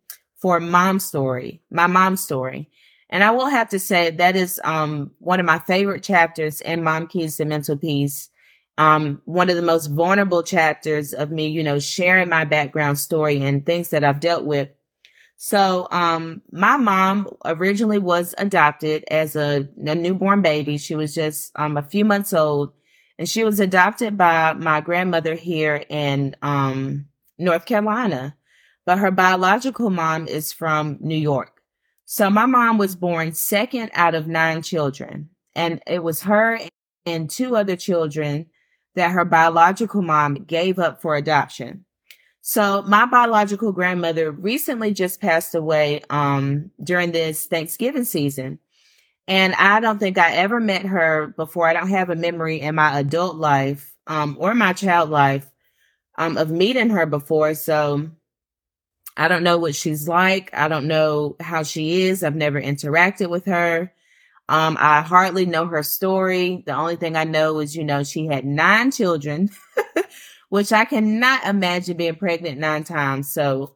for 0.41 0.61
mom 0.61 0.99
story, 0.99 1.61
my 1.71 1.87
mom 1.87 2.17
story. 2.17 2.71
And 3.11 3.23
I 3.23 3.33
will 3.33 3.49
have 3.49 3.69
to 3.69 3.79
say 3.79 4.11
that 4.13 4.35
is, 4.35 4.59
um, 4.65 5.11
one 5.19 5.39
of 5.39 5.45
my 5.45 5.59
favorite 5.59 6.03
chapters 6.03 6.63
in 6.63 6.83
Mom 6.83 7.07
Keys 7.07 7.37
to 7.37 7.45
Mental 7.45 7.77
Peace. 7.77 8.31
Um, 8.79 9.21
one 9.27 9.51
of 9.51 9.57
the 9.57 9.63
most 9.63 9.89
vulnerable 9.89 10.43
chapters 10.43 11.13
of 11.13 11.31
me, 11.31 11.49
you 11.49 11.63
know, 11.63 11.79
sharing 11.79 12.31
my 12.31 12.45
background 12.47 12.99
story 12.99 13.43
and 13.43 13.65
things 13.65 13.91
that 13.91 14.05
I've 14.05 14.21
dealt 14.21 14.45
with 14.45 14.71
so, 15.37 15.87
um, 15.91 16.43
my 16.51 16.77
mom 16.77 17.29
originally 17.45 17.99
was 17.99 18.35
adopted 18.39 19.05
as 19.11 19.37
a, 19.37 19.69
a 19.87 19.95
newborn 19.95 20.43
baby. 20.43 20.79
She 20.79 20.95
was 20.95 21.15
just, 21.15 21.53
um, 21.57 21.77
a 21.77 21.83
few 21.83 22.05
months 22.05 22.33
old 22.33 22.73
and 23.19 23.29
she 23.29 23.45
was 23.45 23.61
adopted 23.61 24.17
by 24.17 24.55
my 24.55 24.81
grandmother 24.81 25.35
here 25.35 25.85
in, 25.89 26.37
um, 26.43 27.07
North 27.39 27.67
Carolina, 27.67 28.37
but 28.85 28.99
her 28.99 29.11
biological 29.11 29.91
mom 29.91 30.27
is 30.27 30.53
from 30.53 30.99
New 31.01 31.17
York. 31.17 31.61
So 32.07 32.31
my 32.31 32.47
mom 32.47 32.79
was 32.79 32.97
born 32.97 33.33
second 33.33 33.91
out 33.95 34.15
of 34.15 34.29
nine 34.29 34.63
children 34.63 35.31
and 35.55 35.81
it 35.87 36.03
was 36.03 36.23
her 36.23 36.61
and 37.05 37.29
two 37.29 37.57
other 37.57 37.77
children 37.77 38.47
that 38.95 39.11
her 39.11 39.25
biological 39.25 40.03
mom 40.03 40.35
gave 40.35 40.79
up 40.79 41.03
for 41.03 41.17
adoption. 41.17 41.86
So 42.49 42.83
my 42.83 43.07
biological 43.07 43.73
grandmother 43.73 44.31
recently 44.31 44.93
just 44.93 45.21
passed 45.21 45.57
away 45.57 46.03
um, 46.11 46.71
during 46.81 47.11
this 47.11 47.47
Thanksgiving 47.47 48.05
season. 48.05 48.61
And 49.27 49.53
I 49.55 49.81
don't 49.81 49.99
think 49.99 50.17
I 50.17 50.31
ever 50.37 50.61
met 50.61 50.87
her 50.87 51.35
before. 51.37 51.67
I 51.67 51.73
don't 51.73 51.89
have 51.89 52.09
a 52.09 52.15
memory 52.15 52.61
in 52.61 52.77
my 52.77 53.01
adult 53.01 53.35
life 53.35 53.93
um, 54.07 54.37
or 54.39 54.55
my 54.55 54.75
child 54.75 55.11
life 55.11 55.51
um, 56.17 56.39
of 56.39 56.49
meeting 56.49 56.91
her 56.91 57.05
before. 57.05 57.55
So 57.55 58.11
I 59.17 59.27
don't 59.27 59.43
know 59.43 59.59
what 59.59 59.75
she's 59.75 60.07
like. 60.07 60.51
I 60.55 60.69
don't 60.69 60.87
know 60.87 61.35
how 61.41 61.65
she 61.65 62.03
is. 62.03 62.23
I've 62.23 62.37
never 62.37 62.63
interacted 62.63 63.29
with 63.29 63.47
her. 63.47 63.93
Um, 64.49 64.77
I 64.79 65.01
hardly 65.01 65.47
know 65.47 65.67
her 65.67 65.83
story. 65.83 66.63
The 66.65 66.77
only 66.77 66.95
thing 66.95 67.17
I 67.17 67.25
know 67.25 67.59
is, 67.59 67.75
you 67.75 67.83
know, 67.83 68.05
she 68.05 68.27
had 68.27 68.45
nine 68.45 68.93
children. 68.93 69.51
which 70.57 70.73
I 70.73 70.87
cannot 70.87 71.45
imagine 71.45 71.99
being 71.99 72.15
pregnant 72.15 72.59
nine 72.59 72.83
times. 72.83 73.31
So 73.31 73.75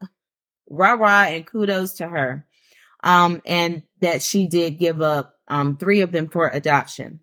rah 0.70 0.94
rah 0.94 1.24
and 1.24 1.46
kudos 1.46 1.92
to 1.96 2.08
her. 2.08 2.46
Um, 3.04 3.42
and 3.44 3.82
that 4.00 4.22
she 4.22 4.46
did 4.46 4.78
give 4.78 5.02
up, 5.02 5.34
um, 5.48 5.76
three 5.76 6.00
of 6.00 6.10
them 6.10 6.30
for 6.30 6.48
adoption. 6.48 7.20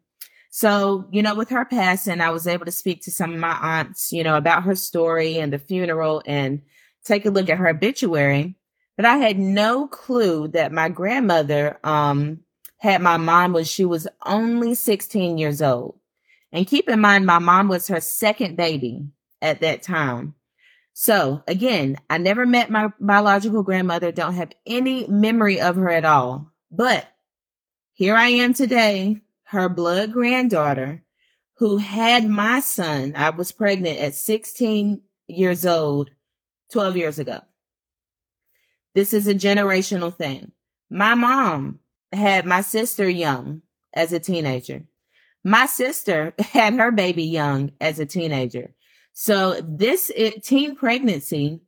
So, 0.51 1.07
you 1.11 1.23
know, 1.23 1.33
with 1.33 1.49
her 1.49 1.65
passing, 1.65 2.21
I 2.21 2.29
was 2.29 2.45
able 2.45 2.65
to 2.65 2.71
speak 2.71 3.01
to 3.05 3.11
some 3.11 3.33
of 3.33 3.39
my 3.39 3.57
aunts, 3.59 4.13
you 4.13 4.23
know, 4.23 4.37
about 4.37 4.61
her 4.61 4.75
story 4.75 5.39
and 5.39 5.51
the 5.51 5.57
funeral 5.57 6.21
and 6.27 6.61
take 7.03 7.25
a 7.25 7.31
look 7.31 7.49
at 7.49 7.57
her 7.57 7.69
obituary. 7.69 8.53
But 8.95 9.05
I 9.05 9.17
had 9.17 9.39
no 9.39 9.87
clue 9.87 10.49
that 10.49 10.71
my 10.71 10.87
grandmother, 10.89 11.79
um, 11.83 12.41
had 12.77 13.01
my 13.01 13.17
mom 13.17 13.53
when 13.53 13.63
she 13.63 13.85
was 13.85 14.07
only 14.23 14.75
16 14.75 15.39
years 15.39 15.63
old. 15.63 15.99
And 16.51 16.67
keep 16.67 16.87
in 16.87 16.99
mind, 16.99 17.25
my 17.25 17.39
mom 17.39 17.69
was 17.69 17.87
her 17.87 17.99
second 17.99 18.55
baby 18.55 19.07
at 19.41 19.61
that 19.61 19.83
time. 19.83 20.35
So 20.93 21.43
again, 21.47 21.97
I 22.09 22.17
never 22.17 22.45
met 22.45 22.71
my 22.71 22.91
biological 22.99 23.63
grandmother, 23.63 24.11
don't 24.11 24.33
have 24.33 24.51
any 24.65 25.05
memory 25.07 25.61
of 25.61 25.75
her 25.75 25.89
at 25.89 26.05
all. 26.05 26.51
But 26.71 27.07
here 27.93 28.15
I 28.15 28.29
am 28.29 28.53
today, 28.53 29.21
her 29.45 29.69
blood 29.69 30.11
granddaughter, 30.11 31.03
who 31.57 31.77
had 31.77 32.27
my 32.27 32.59
son. 32.59 33.13
I 33.15 33.29
was 33.31 33.51
pregnant 33.51 33.99
at 33.99 34.15
16 34.15 35.01
years 35.27 35.65
old, 35.65 36.11
12 36.71 36.97
years 36.97 37.19
ago. 37.19 37.41
This 38.93 39.13
is 39.13 39.27
a 39.27 39.35
generational 39.35 40.15
thing. 40.15 40.51
My 40.89 41.13
mom 41.13 41.79
had 42.11 42.45
my 42.45 42.61
sister 42.61 43.07
young 43.07 43.61
as 43.93 44.13
a 44.13 44.19
teenager. 44.19 44.83
My 45.43 45.65
sister 45.65 46.33
had 46.39 46.73
her 46.73 46.91
baby 46.91 47.23
young 47.23 47.71
as 47.79 47.99
a 47.99 48.05
teenager. 48.05 48.73
So 49.19 49.59
this 49.67 50.11
it, 50.15 50.43
teen 50.43 50.75
pregnancy 50.75 51.61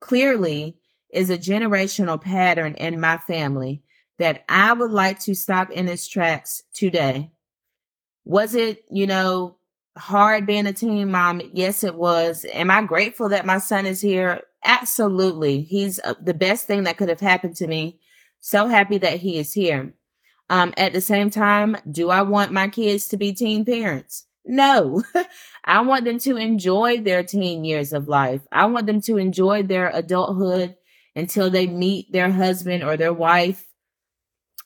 clearly 0.00 0.76
is 1.12 1.30
a 1.30 1.36
generational 1.36 2.22
pattern 2.22 2.74
in 2.74 3.00
my 3.00 3.18
family 3.18 3.82
that 4.20 4.44
I 4.48 4.72
would 4.72 4.92
like 4.92 5.18
to 5.22 5.34
stop 5.34 5.72
in 5.72 5.88
its 5.88 6.06
tracks 6.06 6.62
today. 6.72 7.32
Was 8.24 8.54
it, 8.54 8.84
you 8.88 9.08
know, 9.08 9.56
hard 9.98 10.46
being 10.46 10.68
a 10.68 10.72
teen 10.72 11.10
mom? 11.10 11.42
Yes, 11.52 11.82
it 11.82 11.96
was. 11.96 12.46
Am 12.52 12.70
I 12.70 12.82
grateful 12.82 13.30
that 13.30 13.46
my 13.46 13.58
son 13.58 13.84
is 13.84 14.00
here? 14.00 14.42
Absolutely. 14.64 15.62
He's 15.62 15.98
uh, 16.04 16.14
the 16.22 16.34
best 16.34 16.68
thing 16.68 16.84
that 16.84 16.98
could 16.98 17.08
have 17.08 17.18
happened 17.18 17.56
to 17.56 17.66
me. 17.66 17.98
So 18.38 18.68
happy 18.68 18.98
that 18.98 19.18
he 19.18 19.38
is 19.38 19.52
here. 19.52 19.92
Um, 20.50 20.72
at 20.76 20.92
the 20.92 21.00
same 21.00 21.30
time, 21.30 21.76
do 21.90 22.10
I 22.10 22.22
want 22.22 22.52
my 22.52 22.68
kids 22.68 23.08
to 23.08 23.16
be 23.16 23.32
teen 23.32 23.64
parents? 23.64 24.26
No, 24.44 25.02
I 25.64 25.82
want 25.82 26.04
them 26.04 26.18
to 26.20 26.36
enjoy 26.36 27.00
their 27.00 27.22
teen 27.22 27.64
years 27.64 27.92
of 27.92 28.08
life. 28.08 28.42
I 28.50 28.66
want 28.66 28.86
them 28.86 29.00
to 29.02 29.16
enjoy 29.16 29.62
their 29.62 29.90
adulthood 29.90 30.76
until 31.14 31.50
they 31.50 31.66
meet 31.66 32.10
their 32.12 32.30
husband 32.30 32.82
or 32.82 32.96
their 32.96 33.12
wife. 33.12 33.66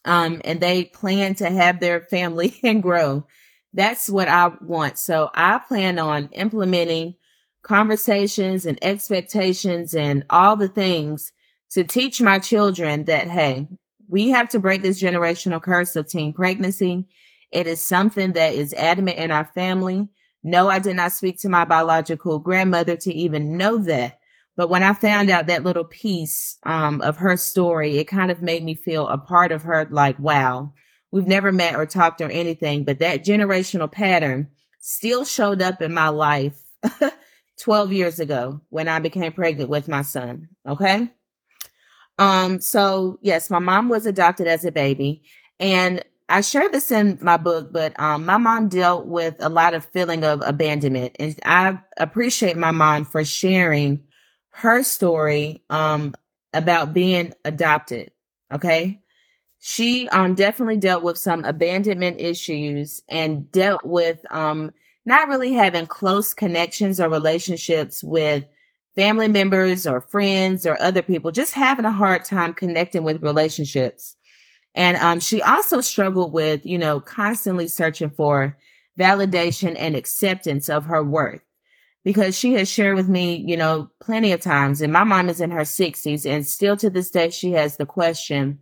Um, 0.05 0.41
and 0.45 0.61
they 0.61 0.85
plan 0.85 1.35
to 1.37 1.51
have 1.51 1.81
their 1.81 2.01
family 2.03 2.59
and 2.65 2.83
grow. 2.83 3.27
That's 3.75 4.09
what 4.09 4.29
I 4.29 4.53
want. 4.63 4.99
So 4.99 5.31
I 5.35 5.59
plan 5.59 5.99
on 5.99 6.31
implementing 6.33 7.17
conversations 7.63 8.65
and 8.65 8.79
expectations 8.81 9.95
and 9.95 10.25
all 10.31 10.57
the 10.57 10.69
things 10.69 11.33
to 11.71 11.83
teach 11.85 12.23
my 12.23 12.39
children 12.39 13.05
that, 13.05 13.29
hey, 13.29 13.69
we 14.09 14.31
have 14.31 14.49
to 14.51 14.61
break 14.61 14.83
this 14.83 15.03
generational 15.03 15.61
curse 15.61 15.97
of 15.97 16.09
teen 16.09 16.33
pregnancy. 16.33 17.09
It 17.53 17.67
is 17.67 17.81
something 17.81 18.33
that 18.33 18.55
is 18.55 18.75
adamant 18.75 19.19
in 19.19 19.31
our 19.31 19.45
family. 19.45 20.09
No, 20.43 20.69
I 20.69 20.79
did 20.79 20.97
not 20.97 21.13
speak 21.13 21.39
to 21.41 21.49
my 21.49 21.65
biological 21.65 22.39
grandmother 22.39 22.97
to 22.97 23.15
even 23.15 23.57
know 23.57 23.79
that. 23.79 24.19
But 24.57 24.71
when 24.71 24.83
I 24.83 24.95
found 24.95 25.29
out 25.29 25.49
that 25.49 25.65
little 25.65 25.85
piece 25.85 26.57
um, 26.65 27.03
of 27.03 27.19
her 27.19 27.37
story, 27.37 27.99
it 27.99 28.05
kind 28.05 28.31
of 28.31 28.43
made 28.43 28.65
me 28.65 28.75
feel 28.75 29.07
a 29.09 29.19
part 29.19 29.53
of 29.53 29.63
her 29.63 29.87
like, 29.91 30.19
wow, 30.19 30.73
we've 31.11 31.27
never 31.27 31.53
met 31.53 31.77
or 31.77 31.85
talked 31.85 32.21
or 32.21 32.31
anything, 32.31 32.85
but 32.85 32.99
that 33.01 33.25
generational 33.25 33.91
pattern 33.91 34.49
still 34.81 35.25
showed 35.25 35.61
up 35.61 35.83
in 35.83 35.93
my 35.93 36.09
life 36.09 36.59
12 37.61 37.93
years 37.93 38.21
ago 38.21 38.61
when 38.71 38.89
I 38.89 38.99
became 38.99 39.33
pregnant 39.33 39.69
with 39.69 39.89
my 39.89 40.03
son. 40.03 40.49
Okay. 40.67 41.11
Um, 42.19 42.61
so 42.61 43.19
yes, 43.21 43.51
my 43.51 43.59
mom 43.59 43.89
was 43.89 44.07
adopted 44.07 44.47
as 44.47 44.65
a 44.65 44.73
baby 44.73 45.23
and 45.61 46.03
I 46.29 46.41
share 46.41 46.69
this 46.69 46.91
in 46.91 47.19
my 47.23 47.37
book, 47.37 47.73
but 47.73 47.99
um, 48.01 48.27
my 48.27 48.37
mom 48.37 48.69
dealt 48.69 49.07
with 49.07 49.37
a 49.39 49.49
lot 49.49 49.75
of 49.75 49.85
feeling 49.87 50.25
of 50.25 50.43
abandonment, 50.45 51.17
and 51.21 51.39
I 51.45 51.79
appreciate 51.97 52.57
my 52.57 52.73
mom 52.73 53.05
for 53.05 53.25
sharing 53.25 54.03
her 54.51 54.83
story 54.83 55.63
um, 55.71 56.15
about 56.53 56.93
being 56.93 57.33
adopted. 57.45 58.11
Okay, 58.53 59.01
she 59.61 60.09
um, 60.09 60.35
definitely 60.35 60.79
dealt 60.79 61.05
with 61.05 61.17
some 61.19 61.45
abandonment 61.45 62.21
issues 62.21 63.03
and 63.09 63.51
dealt 63.53 63.85
with 63.85 64.21
um, 64.33 64.73
not 65.05 65.29
really 65.29 65.53
having 65.53 65.87
close 65.87 66.35
connections 66.35 67.01
or 67.01 67.09
relationships 67.09 68.03
with 68.03 68.45
family 68.97 69.29
members 69.29 69.87
or 69.87 70.01
friends 70.01 70.67
or 70.67 70.81
other 70.83 71.03
people, 71.03 71.31
just 71.31 71.55
having 71.55 71.85
a 71.85 71.93
hard 71.93 72.25
time 72.25 72.53
connecting 72.53 73.05
with 73.05 73.23
relationships. 73.23 74.16
And 74.77 74.99
um, 74.99 75.21
she 75.21 75.41
also 75.43 75.81
struggled 75.81 76.33
with, 76.33 76.65
you 76.65 76.77
know, 76.77 77.01
constantly 77.01 77.67
searching 77.67 78.11
for 78.11 78.57
validation 78.99 79.75
and 79.79 79.97
acceptance 79.97 80.69
of 80.69 80.85
her 80.85 81.03
worth. 81.03 81.41
Because 82.05 82.39
she 82.39 82.53
has 82.55 82.71
shared 82.71 82.95
with 82.95 83.09
me, 83.09 83.43
you 83.45 83.57
know, 83.57 83.91
plenty 84.01 84.31
of 84.31 84.41
times, 84.41 84.81
and 84.81 84.93
my 84.93 85.03
mom 85.03 85.29
is 85.29 85.41
in 85.41 85.51
her 85.51 85.63
60s, 85.63 86.25
and 86.25 86.47
still 86.47 86.77
to 86.77 86.89
this 86.89 87.11
day, 87.11 87.31
she 87.31 87.53
has 87.53 87.79
the 87.79 87.87
question, 87.87 88.61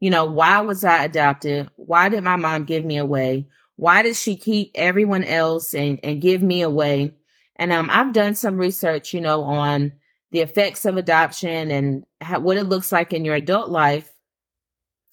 you 0.00 0.08
know, 0.08 0.24
why 0.24 0.60
was 0.60 0.84
I 0.84 1.04
adopted? 1.04 1.68
Why 1.76 2.08
did 2.08 2.24
my 2.24 2.36
mom 2.36 2.64
give 2.64 2.86
me 2.86 2.96
away? 2.96 3.46
Why 3.76 4.00
did 4.02 4.16
she 4.16 4.36
keep 4.36 4.70
everyone 4.74 5.24
else 5.24 5.74
and, 5.74 6.00
and 6.02 6.22
give 6.22 6.42
me 6.42 6.62
away? 6.62 7.14
And 7.56 7.72
um, 7.72 7.90
I've 7.92 8.12
done 8.12 8.34
some 8.36 8.56
research, 8.56 9.12
you 9.12 9.20
know, 9.20 9.42
on 9.42 9.92
the 10.30 10.40
effects 10.40 10.84
of 10.84 10.96
adoption 10.96 11.70
and 11.70 12.04
how, 12.20 12.40
what 12.40 12.56
it 12.56 12.64
looks 12.64 12.92
like 12.92 13.12
in 13.12 13.24
your 13.24 13.34
adult 13.34 13.70
life. 13.70 14.10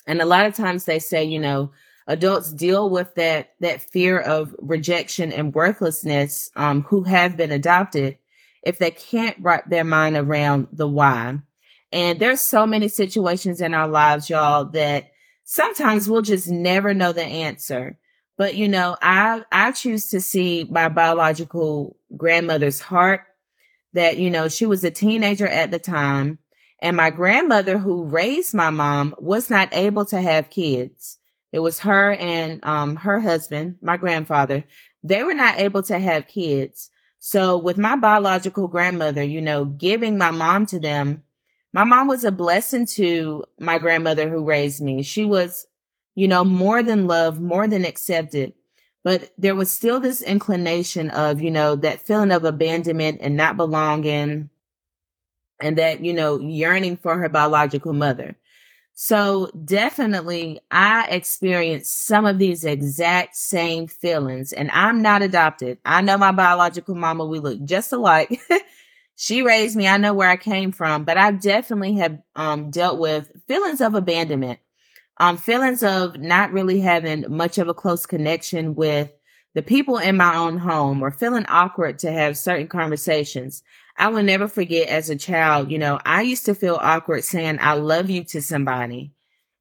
And 0.07 0.21
a 0.21 0.25
lot 0.25 0.45
of 0.45 0.55
times 0.55 0.85
they 0.85 0.99
say, 0.99 1.23
you 1.23 1.39
know, 1.39 1.71
adults 2.07 2.53
deal 2.53 2.89
with 2.89 3.15
that, 3.15 3.53
that 3.59 3.81
fear 3.81 4.19
of 4.19 4.55
rejection 4.59 5.31
and 5.31 5.53
worthlessness, 5.53 6.51
um, 6.55 6.83
who 6.83 7.03
have 7.03 7.37
been 7.37 7.51
adopted 7.51 8.17
if 8.63 8.77
they 8.77 8.91
can't 8.91 9.37
wrap 9.39 9.69
their 9.69 9.83
mind 9.83 10.15
around 10.15 10.67
the 10.71 10.87
why. 10.87 11.39
And 11.91 12.19
there's 12.19 12.41
so 12.41 12.65
many 12.65 12.87
situations 12.87 13.61
in 13.61 13.73
our 13.73 13.87
lives, 13.87 14.29
y'all, 14.29 14.65
that 14.65 15.11
sometimes 15.43 16.09
we'll 16.09 16.21
just 16.21 16.49
never 16.49 16.93
know 16.93 17.13
the 17.13 17.23
answer. 17.23 17.97
But 18.37 18.55
you 18.55 18.67
know, 18.67 18.97
I, 19.01 19.43
I 19.51 19.71
choose 19.71 20.09
to 20.09 20.19
see 20.19 20.67
my 20.69 20.89
biological 20.89 21.95
grandmother's 22.17 22.81
heart 22.81 23.21
that, 23.93 24.17
you 24.17 24.29
know, 24.29 24.49
she 24.49 24.65
was 24.65 24.83
a 24.83 24.91
teenager 24.91 25.47
at 25.47 25.71
the 25.71 25.79
time 25.79 26.39
and 26.79 26.97
my 26.97 27.09
grandmother 27.09 27.77
who 27.77 28.03
raised 28.03 28.53
my 28.53 28.69
mom 28.69 29.15
was 29.17 29.49
not 29.49 29.69
able 29.73 30.05
to 30.05 30.21
have 30.21 30.49
kids. 30.49 31.17
It 31.51 31.59
was 31.59 31.79
her 31.79 32.13
and, 32.13 32.63
um, 32.65 32.97
her 32.97 33.19
husband, 33.19 33.77
my 33.81 33.97
grandfather. 33.97 34.65
They 35.03 35.23
were 35.23 35.33
not 35.33 35.59
able 35.59 35.83
to 35.83 35.99
have 35.99 36.27
kids. 36.27 36.89
So 37.19 37.57
with 37.57 37.77
my 37.77 37.95
biological 37.95 38.67
grandmother, 38.67 39.23
you 39.23 39.41
know, 39.41 39.65
giving 39.65 40.17
my 40.17 40.31
mom 40.31 40.65
to 40.67 40.79
them, 40.79 41.23
my 41.73 41.83
mom 41.83 42.07
was 42.07 42.23
a 42.23 42.31
blessing 42.31 42.85
to 42.87 43.43
my 43.59 43.77
grandmother 43.79 44.29
who 44.29 44.43
raised 44.43 44.81
me. 44.81 45.01
She 45.01 45.25
was 45.25 45.67
you 46.15 46.27
know, 46.29 46.43
more 46.43 46.81
than 46.81 47.07
love, 47.07 47.39
more 47.39 47.67
than 47.67 47.85
accepted. 47.85 48.53
But 49.03 49.31
there 49.37 49.53
was 49.53 49.71
still 49.71 49.99
this 49.99 50.21
inclination 50.21 51.11
of, 51.11 51.41
you 51.41 51.51
know, 51.51 51.75
that 51.75 52.01
feeling 52.01 52.31
of 52.31 52.43
abandonment 52.43 53.19
and 53.21 53.37
not 53.37 53.57
belonging 53.57 54.49
and 55.61 55.77
that, 55.77 56.03
you 56.03 56.13
know, 56.13 56.39
yearning 56.39 56.97
for 56.97 57.17
her 57.17 57.29
biological 57.29 57.93
mother. 57.93 58.35
So 58.93 59.51
definitely 59.65 60.61
I 60.71 61.07
experienced 61.07 62.05
some 62.05 62.25
of 62.25 62.39
these 62.39 62.63
exact 62.63 63.35
same 63.35 63.87
feelings 63.87 64.53
and 64.53 64.71
I'm 64.71 65.01
not 65.01 65.21
adopted. 65.21 65.79
I 65.85 66.01
know 66.01 66.17
my 66.17 66.31
biological 66.31 66.95
mama. 66.95 67.25
We 67.25 67.39
look 67.39 67.61
just 67.65 67.91
alike. 67.91 68.39
she 69.15 69.41
raised 69.41 69.75
me. 69.75 69.87
I 69.87 69.97
know 69.97 70.13
where 70.13 70.29
I 70.29 70.37
came 70.37 70.71
from, 70.71 71.03
but 71.03 71.17
I 71.17 71.31
definitely 71.31 71.95
have 71.95 72.19
um, 72.37 72.71
dealt 72.71 72.99
with 72.99 73.31
feelings 73.47 73.81
of 73.81 73.95
abandonment 73.95 74.59
um, 75.17 75.37
feelings 75.37 75.83
of 75.83 76.19
not 76.19 76.51
really 76.51 76.79
having 76.79 77.25
much 77.29 77.57
of 77.57 77.67
a 77.67 77.73
close 77.73 78.05
connection 78.05 78.75
with 78.75 79.11
the 79.53 79.61
people 79.61 79.97
in 79.97 80.17
my 80.17 80.35
own 80.35 80.57
home 80.57 81.01
or 81.01 81.11
feeling 81.11 81.45
awkward 81.47 81.99
to 81.99 82.11
have 82.11 82.37
certain 82.37 82.67
conversations. 82.67 83.63
I 83.97 84.09
will 84.09 84.23
never 84.23 84.47
forget 84.47 84.89
as 84.89 85.09
a 85.09 85.15
child, 85.15 85.71
you 85.71 85.79
know, 85.79 85.99
I 86.05 86.21
used 86.21 86.45
to 86.45 86.55
feel 86.55 86.77
awkward 86.81 87.23
saying 87.23 87.59
I 87.61 87.73
love 87.73 88.09
you 88.09 88.23
to 88.25 88.41
somebody, 88.41 89.13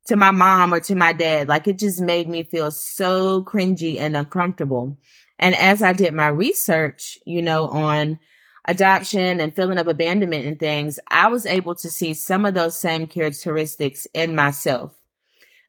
to 0.06 0.16
my 0.16 0.32
mom 0.32 0.74
or 0.74 0.80
to 0.80 0.94
my 0.94 1.12
dad. 1.12 1.48
Like 1.48 1.68
it 1.68 1.78
just 1.78 2.00
made 2.00 2.28
me 2.28 2.42
feel 2.42 2.70
so 2.70 3.44
cringy 3.44 3.98
and 3.98 4.16
uncomfortable. 4.16 4.98
And 5.38 5.54
as 5.54 5.82
I 5.82 5.92
did 5.92 6.14
my 6.14 6.28
research, 6.28 7.18
you 7.24 7.42
know, 7.42 7.68
on 7.68 8.18
adoption 8.66 9.40
and 9.40 9.54
feeling 9.54 9.78
of 9.78 9.88
abandonment 9.88 10.46
and 10.46 10.58
things, 10.58 10.98
I 11.08 11.28
was 11.28 11.46
able 11.46 11.74
to 11.76 11.90
see 11.90 12.14
some 12.14 12.44
of 12.44 12.54
those 12.54 12.76
same 12.76 13.06
characteristics 13.06 14.06
in 14.14 14.34
myself. 14.34 14.94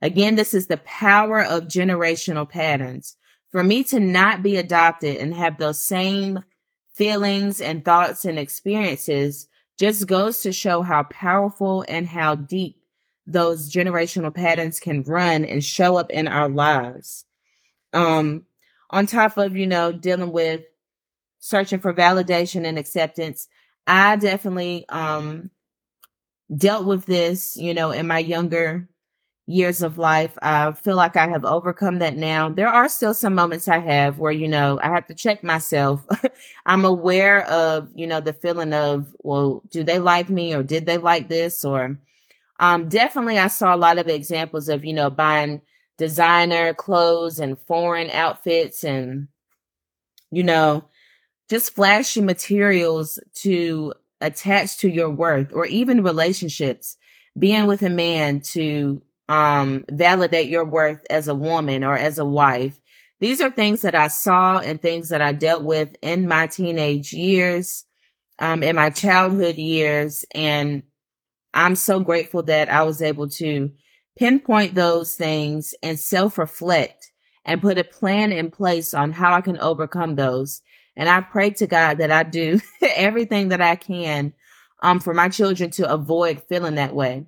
Again, 0.01 0.35
this 0.35 0.53
is 0.53 0.67
the 0.67 0.77
power 0.77 1.43
of 1.43 1.63
generational 1.63 2.49
patterns. 2.49 3.15
For 3.51 3.63
me 3.63 3.83
to 3.85 3.99
not 3.99 4.43
be 4.43 4.57
adopted 4.57 5.17
and 5.17 5.33
have 5.33 5.57
those 5.57 5.79
same 5.81 6.43
feelings 6.95 7.61
and 7.61 7.83
thoughts 7.83 8.25
and 8.25 8.39
experiences 8.39 9.47
just 9.77 10.07
goes 10.07 10.41
to 10.41 10.53
show 10.53 10.81
how 10.81 11.03
powerful 11.03 11.85
and 11.87 12.07
how 12.07 12.35
deep 12.35 12.77
those 13.27 13.71
generational 13.71 14.33
patterns 14.33 14.79
can 14.79 15.03
run 15.03 15.43
and 15.43 15.63
show 15.63 15.97
up 15.97 16.09
in 16.11 16.27
our 16.27 16.47
lives. 16.47 17.25
Um, 17.93 18.45
on 18.89 19.07
top 19.07 19.37
of, 19.37 19.57
you 19.57 19.67
know, 19.67 19.91
dealing 19.91 20.31
with 20.31 20.61
searching 21.39 21.79
for 21.79 21.93
validation 21.93 22.65
and 22.65 22.79
acceptance, 22.79 23.47
I 23.87 24.15
definitely, 24.15 24.85
um, 24.89 25.49
dealt 26.55 26.85
with 26.85 27.05
this, 27.05 27.57
you 27.57 27.73
know, 27.73 27.91
in 27.91 28.07
my 28.07 28.19
younger 28.19 28.87
years 29.47 29.81
of 29.81 29.97
life. 29.97 30.37
I 30.41 30.71
feel 30.71 30.95
like 30.95 31.15
I 31.15 31.27
have 31.27 31.45
overcome 31.45 31.99
that 31.99 32.15
now. 32.17 32.49
There 32.49 32.67
are 32.67 32.89
still 32.89 33.13
some 33.13 33.35
moments 33.35 33.67
I 33.67 33.79
have 33.79 34.17
where, 34.17 34.31
you 34.31 34.47
know, 34.47 34.79
I 34.81 34.89
have 34.89 35.05
to 35.07 35.13
check 35.13 35.43
myself. 35.43 36.03
I'm 36.65 36.83
aware 36.83 37.45
of, 37.47 37.89
you 37.93 38.07
know, 38.07 38.19
the 38.19 38.33
feeling 38.33 38.73
of, 38.73 39.13
well, 39.19 39.61
do 39.69 39.83
they 39.83 39.99
like 39.99 40.29
me 40.29 40.55
or 40.55 40.63
did 40.63 40.85
they 40.85 40.97
like 40.97 41.29
this? 41.29 41.63
Or, 41.63 41.99
um, 42.59 42.89
definitely 42.89 43.37
I 43.37 43.47
saw 43.47 43.75
a 43.75 43.77
lot 43.77 43.99
of 43.99 44.07
examples 44.07 44.67
of, 44.67 44.83
you 44.83 44.93
know, 44.93 45.09
buying 45.09 45.61
designer 45.97 46.73
clothes 46.73 47.39
and 47.39 47.59
foreign 47.59 48.09
outfits 48.09 48.83
and, 48.83 49.27
you 50.31 50.43
know, 50.43 50.85
just 51.49 51.75
flashy 51.75 52.21
materials 52.21 53.19
to 53.35 53.93
attach 54.21 54.77
to 54.79 54.89
your 54.89 55.09
worth 55.09 55.53
or 55.53 55.67
even 55.67 56.01
relationships 56.01 56.97
being 57.37 57.67
with 57.67 57.83
a 57.83 57.89
man 57.89 58.39
to 58.39 59.01
um, 59.29 59.85
validate 59.89 60.49
your 60.49 60.65
worth 60.65 61.05
as 61.09 61.27
a 61.27 61.35
woman 61.35 61.83
or 61.83 61.97
as 61.97 62.17
a 62.17 62.25
wife. 62.25 62.79
These 63.19 63.41
are 63.41 63.49
things 63.49 63.81
that 63.81 63.95
I 63.95 64.07
saw 64.07 64.59
and 64.59 64.81
things 64.81 65.09
that 65.09 65.21
I 65.21 65.31
dealt 65.31 65.63
with 65.63 65.95
in 66.01 66.27
my 66.27 66.47
teenage 66.47 67.13
years, 67.13 67.85
um, 68.39 68.61
in 68.61 68.75
my 68.75 68.89
childhood 68.89 69.55
years. 69.55 70.25
And 70.35 70.83
I'm 71.53 71.75
so 71.75 71.99
grateful 72.01 72.43
that 72.43 72.69
I 72.69 72.83
was 72.83 73.01
able 73.01 73.29
to 73.29 73.71
pinpoint 74.17 74.75
those 74.75 75.15
things 75.15 75.73
and 75.81 75.99
self 75.99 76.37
reflect 76.37 77.11
and 77.45 77.61
put 77.61 77.77
a 77.77 77.83
plan 77.83 78.31
in 78.31 78.51
place 78.51 78.93
on 78.93 79.11
how 79.11 79.33
I 79.33 79.41
can 79.41 79.57
overcome 79.59 80.15
those. 80.15 80.61
And 80.97 81.09
I 81.09 81.21
pray 81.21 81.51
to 81.51 81.67
God 81.67 81.97
that 81.99 82.11
I 82.11 82.23
do 82.23 82.59
everything 82.81 83.49
that 83.49 83.61
I 83.61 83.75
can, 83.75 84.33
um, 84.81 84.99
for 84.99 85.13
my 85.13 85.29
children 85.29 85.69
to 85.71 85.91
avoid 85.91 86.43
feeling 86.47 86.75
that 86.75 86.93
way 86.93 87.25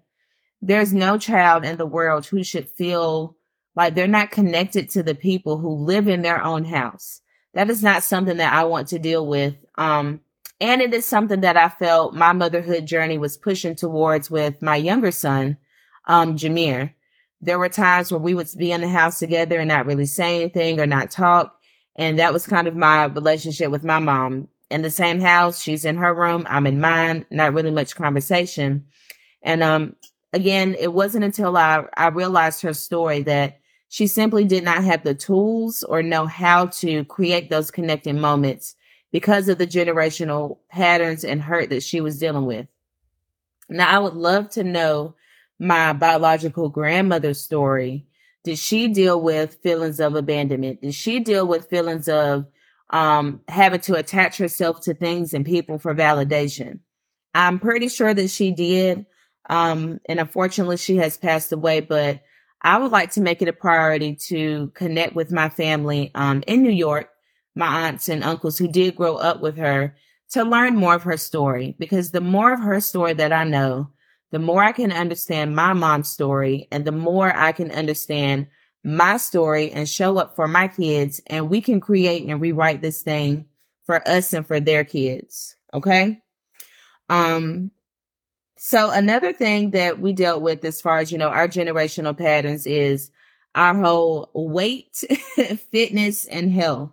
there's 0.62 0.94
no 0.94 1.18
child 1.18 1.66
in 1.66 1.78
the 1.78 1.86
world 1.86 2.26
who 2.26 2.44
should 2.44 2.70
feel 2.70 3.36
like 3.76 3.96
they're 3.96 4.08
not 4.08 4.32
connected 4.32 4.90
to 4.90 5.04
the 5.04 5.16
people 5.16 5.58
who 5.58 5.70
live 5.70 6.08
in 6.08 6.22
their 6.24 6.44
own 6.44 6.66
house. 6.66 7.22
That 7.54 7.70
is 7.70 7.84
not 7.84 8.04
something 8.04 8.38
that 8.38 8.54
I 8.54 8.64
want 8.64 8.88
to 8.90 9.00
deal 9.00 9.26
with. 9.26 9.56
Um, 9.78 10.22
And 10.60 10.82
it 10.82 10.94
is 10.94 11.06
something 11.06 11.42
that 11.42 11.56
I 11.58 11.70
felt 11.70 12.16
my 12.16 12.34
motherhood 12.34 12.88
journey 12.88 13.20
was 13.20 13.38
pushing 13.38 13.76
towards 13.76 14.32
with 14.32 14.62
my 14.62 14.76
younger 14.76 15.12
son, 15.12 15.58
um, 16.06 16.36
Jameer. 16.36 16.94
There 17.42 17.60
were 17.60 17.70
times 17.70 18.12
where 18.12 18.20
we 18.20 18.34
would 18.34 18.50
be 18.58 18.72
in 18.72 18.82
the 18.82 18.90
house 18.90 19.20
together 19.20 19.60
and 19.60 19.68
not 19.68 19.86
really 19.86 20.08
say 20.08 20.42
anything 20.42 20.80
or 20.80 20.88
not 20.88 21.12
talk. 21.12 21.56
And 21.96 22.18
that 22.18 22.34
was 22.34 22.48
kind 22.48 22.68
of 22.68 22.76
my 22.76 23.06
relationship 23.06 23.70
with 23.70 23.84
my 23.84 24.00
mom. 24.00 24.48
In 24.72 24.82
the 24.82 24.90
same 24.90 25.22
house, 25.22 25.62
she's 25.62 25.86
in 25.86 25.98
her 25.98 26.14
room, 26.14 26.46
I'm 26.50 26.66
in 26.66 26.82
mine, 26.82 27.26
not 27.30 27.54
really 27.54 27.72
much 27.72 27.96
conversation. 27.96 28.86
And 29.44 29.62
um 29.62 29.96
again, 30.34 30.76
it 30.80 30.94
wasn't 30.94 31.24
until 31.24 31.58
I, 31.58 31.86
I 31.96 32.08
realized 32.08 32.62
her 32.62 32.74
story 32.74 33.24
that 33.24 33.60
she 33.90 34.08
simply 34.08 34.46
did 34.46 34.64
not 34.64 34.84
have 34.84 35.04
the 35.04 35.16
tools 35.16 35.84
or 35.84 36.04
know 36.04 36.26
how 36.26 36.68
to 36.68 37.06
create 37.06 37.50
those 37.50 37.72
connecting 37.72 38.20
moments 38.20 38.76
because 39.12 39.48
of 39.48 39.58
the 39.58 39.68
generational 39.68 40.58
patterns 40.70 41.24
and 41.24 41.42
hurt 41.42 41.70
that 41.70 41.84
she 41.84 42.02
was 42.02 42.20
dealing 42.20 42.46
with. 42.46 42.68
Now, 43.70 43.90
I 43.90 44.00
would 44.00 44.14
love 44.14 44.50
to 44.52 44.64
know 44.64 45.16
my 45.60 45.94
biological 45.94 46.70
grandmother's 46.70 47.42
story. 47.42 48.06
Did 48.44 48.60
she 48.60 48.88
deal 48.88 49.20
with 49.22 49.58
feelings 49.64 50.00
of 50.00 50.16
abandonment? 50.16 50.82
Did 50.82 50.94
she 50.94 51.20
deal 51.20 51.48
with 51.48 51.70
feelings 51.70 52.08
of 52.08 52.46
um, 52.90 53.42
having 53.48 53.82
to 53.82 53.96
attach 53.96 54.38
herself 54.38 54.82
to 54.82 54.94
things 54.94 55.34
and 55.34 55.46
people 55.46 55.80
for 55.80 55.96
validation? 55.96 56.80
I'm 57.34 57.60
pretty 57.60 57.90
sure 57.90 58.14
that 58.14 58.30
she 58.30 58.52
did. 58.52 59.06
Um, 59.50 60.00
and 60.08 60.20
unfortunately, 60.20 60.78
she 60.78 60.98
has 60.98 61.18
passed 61.18 61.52
away, 61.52 61.80
but 61.80 62.22
I 62.62 62.78
would 62.78 62.92
like 62.92 63.12
to 63.12 63.22
make 63.22 63.42
it 63.42 63.48
a 63.48 63.54
priority 63.54 64.16
to 64.28 64.72
connect 64.74 65.16
with 65.16 65.32
my 65.32 65.50
family 65.50 66.12
um, 66.16 66.44
in 66.48 66.64
New 66.64 66.72
York 66.72 67.10
my 67.58 67.88
aunts 67.88 68.08
and 68.08 68.24
uncles 68.24 68.58
who 68.58 68.68
did 68.68 68.96
grow 68.96 69.16
up 69.16 69.42
with 69.42 69.58
her 69.58 69.96
to 70.30 70.44
learn 70.44 70.76
more 70.76 70.94
of 70.94 71.04
her 71.04 71.18
story 71.18 71.76
because 71.80 72.12
the 72.12 72.22
more 72.22 72.54
of 72.54 72.60
her 72.60 72.80
story 72.80 73.14
that 73.14 73.34
I 73.34 73.44
know, 73.44 73.90
the 74.32 74.40
more 74.40 74.64
I 74.64 74.72
can 74.72 74.92
understand 74.92 75.56
my 75.56 75.74
mom's 75.74 76.10
story 76.10 76.68
and 76.72 76.86
the 76.86 76.92
more 76.92 77.36
I 77.36 77.52
can 77.52 77.72
understand 77.72 78.48
my 78.84 79.18
story 79.18 79.72
and 79.72 79.90
show 79.90 80.18
up 80.18 80.36
for 80.36 80.48
my 80.48 80.68
kids 80.68 81.20
and 81.28 81.50
we 81.50 81.62
can 81.62 81.80
create 81.80 82.28
and 82.28 82.40
rewrite 82.40 82.82
this 82.82 83.02
thing 83.02 83.46
for 83.86 84.08
us 84.08 84.34
and 84.34 84.46
for 84.46 84.60
their 84.60 84.84
kids. 84.84 85.56
Okay. 85.74 86.22
Um, 87.10 87.72
so 88.58 88.90
another 88.90 89.34
thing 89.34 89.72
that 89.72 90.00
we 90.00 90.14
dealt 90.14 90.42
with 90.42 90.66
as 90.66 90.82
far 90.82 90.98
as, 90.98 91.12
you 91.12 91.18
know, 91.18 91.30
our 91.30 91.48
generational 91.48 92.18
patterns 92.18 92.66
is 92.66 93.12
our 93.56 93.76
whole 93.76 94.30
weight, 94.34 94.96
fitness 95.72 96.26
and 96.26 96.52
health. 96.52 96.92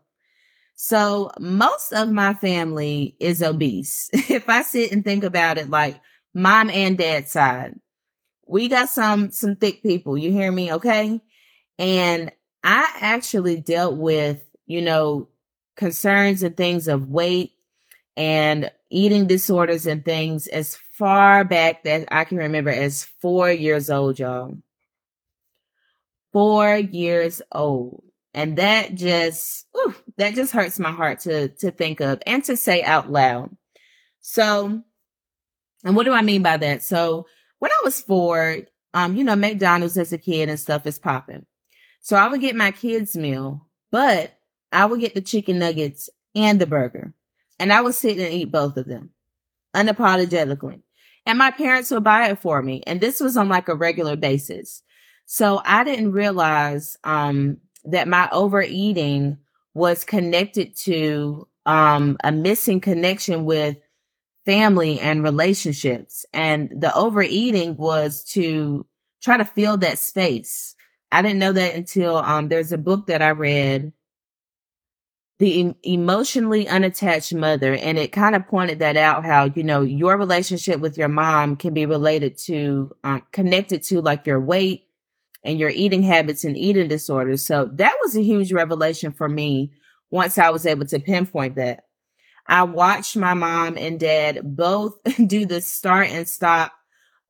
So 0.76 1.30
most 1.38 1.92
of 1.92 2.10
my 2.10 2.34
family 2.34 3.16
is 3.20 3.42
obese. 3.42 4.10
if 4.12 4.48
I 4.48 4.62
sit 4.62 4.92
and 4.92 5.04
think 5.04 5.24
about 5.24 5.58
it, 5.58 5.70
like 5.70 6.00
mom 6.34 6.70
and 6.70 6.98
dad 6.98 7.28
side, 7.28 7.74
we 8.46 8.68
got 8.68 8.88
some, 8.90 9.30
some 9.30 9.56
thick 9.56 9.82
people. 9.82 10.18
You 10.18 10.32
hear 10.32 10.52
me? 10.52 10.72
Okay. 10.72 11.20
And 11.78 12.30
I 12.62 12.90
actually 13.00 13.60
dealt 13.60 13.96
with, 13.96 14.42
you 14.66 14.82
know, 14.82 15.28
concerns 15.76 16.42
and 16.42 16.56
things 16.56 16.88
of 16.88 17.08
weight 17.08 17.52
and 18.16 18.70
eating 18.94 19.26
disorders 19.26 19.86
and 19.86 20.04
things 20.04 20.46
as 20.46 20.76
far 20.92 21.44
back 21.44 21.82
that 21.82 22.06
I 22.12 22.24
can 22.24 22.38
remember 22.38 22.70
as 22.70 23.04
four 23.20 23.50
years 23.50 23.90
old, 23.90 24.20
y'all. 24.20 24.56
Four 26.32 26.76
years 26.76 27.42
old. 27.50 28.04
And 28.32 28.56
that 28.58 28.94
just, 28.94 29.66
that 30.16 30.34
just 30.34 30.52
hurts 30.52 30.78
my 30.78 30.92
heart 30.92 31.20
to, 31.20 31.48
to 31.48 31.70
think 31.72 32.00
of 32.00 32.22
and 32.24 32.42
to 32.44 32.56
say 32.56 32.82
out 32.82 33.10
loud. 33.10 33.56
So, 34.20 34.82
and 35.84 35.96
what 35.96 36.04
do 36.04 36.12
I 36.12 36.22
mean 36.22 36.42
by 36.42 36.56
that? 36.56 36.82
So 36.82 37.26
when 37.58 37.72
I 37.72 37.80
was 37.84 38.00
four, 38.00 38.58
um, 38.94 39.16
you 39.16 39.24
know, 39.24 39.36
McDonald's 39.36 39.98
as 39.98 40.12
a 40.12 40.18
kid 40.18 40.48
and 40.48 40.58
stuff 40.58 40.86
is 40.86 40.98
popping. 41.00 41.46
So 42.00 42.16
I 42.16 42.28
would 42.28 42.40
get 42.40 42.54
my 42.54 42.70
kids 42.70 43.16
meal, 43.16 43.66
but 43.90 44.38
I 44.70 44.86
would 44.86 45.00
get 45.00 45.14
the 45.14 45.20
chicken 45.20 45.58
nuggets 45.58 46.10
and 46.34 46.60
the 46.60 46.66
burger 46.66 47.12
and 47.58 47.72
I 47.72 47.80
would 47.80 47.94
sit 47.94 48.18
and 48.18 48.32
eat 48.32 48.50
both 48.50 48.76
of 48.76 48.86
them 48.86 49.10
unapologetically. 49.74 50.82
And 51.26 51.38
my 51.38 51.50
parents 51.50 51.90
would 51.90 52.04
buy 52.04 52.28
it 52.28 52.40
for 52.40 52.62
me. 52.62 52.82
And 52.86 53.00
this 53.00 53.20
was 53.20 53.36
on 53.36 53.48
like 53.48 53.68
a 53.68 53.74
regular 53.74 54.16
basis. 54.16 54.82
So 55.26 55.62
I 55.64 55.84
didn't 55.84 56.12
realize, 56.12 56.96
um, 57.04 57.58
that 57.84 58.08
my 58.08 58.28
overeating 58.32 59.38
was 59.74 60.04
connected 60.04 60.76
to 60.76 61.48
um, 61.66 62.16
a 62.24 62.32
missing 62.32 62.80
connection 62.80 63.44
with 63.44 63.76
family 64.46 65.00
and 65.00 65.22
relationships. 65.22 66.26
And 66.32 66.70
the 66.74 66.94
overeating 66.94 67.76
was 67.76 68.24
to 68.32 68.86
try 69.22 69.36
to 69.36 69.44
fill 69.44 69.76
that 69.78 69.98
space. 69.98 70.74
I 71.12 71.22
didn't 71.22 71.38
know 71.38 71.52
that 71.52 71.74
until 71.74 72.16
um, 72.18 72.48
there's 72.48 72.72
a 72.72 72.78
book 72.78 73.06
that 73.06 73.22
I 73.22 73.30
read, 73.30 73.92
The 75.44 75.74
Emotionally 75.82 76.66
Unattached 76.66 77.34
Mother, 77.34 77.74
and 77.74 77.98
it 77.98 78.12
kind 78.12 78.34
of 78.34 78.48
pointed 78.48 78.78
that 78.78 78.96
out 78.96 79.26
how, 79.26 79.44
you 79.54 79.62
know, 79.62 79.82
your 79.82 80.16
relationship 80.16 80.80
with 80.80 80.96
your 80.96 81.08
mom 81.08 81.56
can 81.56 81.74
be 81.74 81.84
related 81.84 82.38
to, 82.46 82.96
um, 83.04 83.22
connected 83.30 83.82
to 83.82 84.00
like 84.00 84.26
your 84.26 84.40
weight, 84.40 84.86
and 85.42 85.58
your 85.58 85.68
eating 85.68 86.02
habits 86.02 86.44
and 86.44 86.56
eating 86.56 86.88
disorders. 86.88 87.44
So 87.44 87.68
that 87.74 87.94
was 88.02 88.16
a 88.16 88.22
huge 88.22 88.54
revelation 88.54 89.12
for 89.12 89.28
me 89.28 89.74
once 90.10 90.38
I 90.38 90.48
was 90.48 90.64
able 90.64 90.86
to 90.86 90.98
pinpoint 90.98 91.56
that. 91.56 91.84
I 92.46 92.62
watched 92.62 93.14
my 93.14 93.34
mom 93.34 93.76
and 93.76 94.00
dad 94.00 94.40
both 94.42 94.98
do 95.26 95.44
the 95.44 95.60
start 95.60 96.08
and 96.08 96.26
stop 96.26 96.72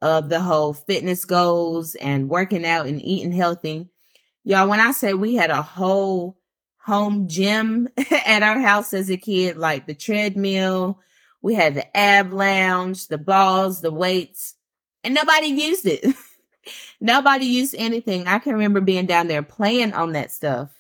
of 0.01 0.29
the 0.29 0.39
whole 0.39 0.73
fitness 0.73 1.25
goals 1.25 1.97
and 1.97 2.29
working 2.29 2.65
out 2.65 2.87
and 2.87 3.03
eating 3.03 3.33
healthy. 3.33 3.89
Y'all, 4.45 4.69
when 4.69 4.79
I 4.79 4.93
say 4.93 5.15
we 5.15 5.35
had 5.35 5.51
a 5.51 5.63
whole 5.63 6.39
home 6.85 7.29
gym 7.29 7.89
at 8.27 8.43
our 8.43 8.61
house 8.61 8.93
as 8.93 9.11
a 9.11 9.17
kid, 9.17 9.57
like 9.57 9.87
the 9.87 9.95
treadmill, 9.95 11.01
we 11.43 11.55
had 11.55 11.75
the 11.75 11.97
ab 11.97 12.33
lounge, 12.33 13.09
the 13.09 13.19
balls, 13.19 13.81
the 13.81 13.91
weights, 13.91 14.55
and 15.03 15.15
nobody 15.15 15.49
used 15.49 15.87
it. 15.87 16.05
Nobody 17.01 17.45
used 17.45 17.75
anything. 17.77 18.27
I 18.27 18.39
can 18.39 18.55
remember 18.55 18.81
being 18.81 19.05
down 19.05 19.29
there 19.29 19.43
playing 19.43 19.93
on 19.93 20.13
that 20.13 20.33
stuff. 20.33 20.71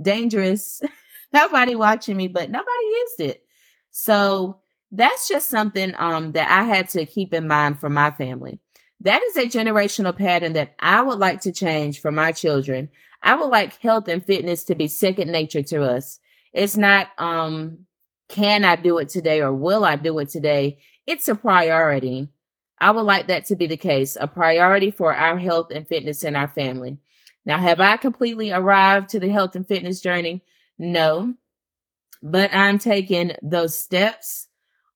Dangerous. 0.00 0.80
nobody 1.32 1.74
watching 1.74 2.16
me, 2.16 2.28
but 2.28 2.48
nobody 2.48 2.84
used 2.84 3.20
it. 3.20 3.44
So 3.90 4.60
that's 4.92 5.26
just 5.26 5.48
something 5.48 5.94
um 5.98 6.32
that 6.32 6.48
I 6.48 6.62
had 6.62 6.88
to 6.90 7.06
keep 7.06 7.34
in 7.34 7.48
mind 7.48 7.80
for 7.80 7.90
my 7.90 8.12
family. 8.12 8.60
That 9.00 9.20
is 9.24 9.36
a 9.36 9.46
generational 9.46 10.16
pattern 10.16 10.52
that 10.52 10.76
I 10.78 11.02
would 11.02 11.18
like 11.18 11.40
to 11.40 11.50
change 11.50 12.00
for 12.00 12.12
my 12.12 12.30
children. 12.30 12.88
I 13.22 13.34
would 13.34 13.46
like 13.48 13.78
health 13.80 14.08
and 14.08 14.24
fitness 14.24 14.64
to 14.64 14.74
be 14.74 14.88
second 14.88 15.30
nature 15.30 15.62
to 15.62 15.82
us. 15.84 16.18
It's 16.52 16.76
not 16.76 17.08
um 17.18 17.86
can 18.28 18.64
I 18.64 18.76
do 18.76 18.98
it 18.98 19.08
today 19.10 19.40
or 19.40 19.52
will 19.52 19.84
I 19.84 19.96
do 19.96 20.18
it 20.18 20.30
today? 20.30 20.78
It's 21.06 21.28
a 21.28 21.34
priority. 21.34 22.28
I 22.78 22.90
would 22.90 23.02
like 23.02 23.26
that 23.28 23.44
to 23.46 23.56
be 23.56 23.66
the 23.66 23.76
case, 23.76 24.16
a 24.20 24.26
priority 24.26 24.90
for 24.90 25.14
our 25.14 25.38
health 25.38 25.70
and 25.70 25.86
fitness 25.86 26.24
in 26.24 26.34
our 26.34 26.48
family. 26.48 26.98
Now, 27.44 27.58
have 27.58 27.80
I 27.80 27.96
completely 27.96 28.50
arrived 28.50 29.10
to 29.10 29.20
the 29.20 29.28
health 29.28 29.54
and 29.54 29.66
fitness 29.66 30.00
journey? 30.00 30.42
No, 30.78 31.34
but 32.22 32.52
I'm 32.54 32.78
taking 32.78 33.32
those 33.42 33.76
steps 33.76 34.48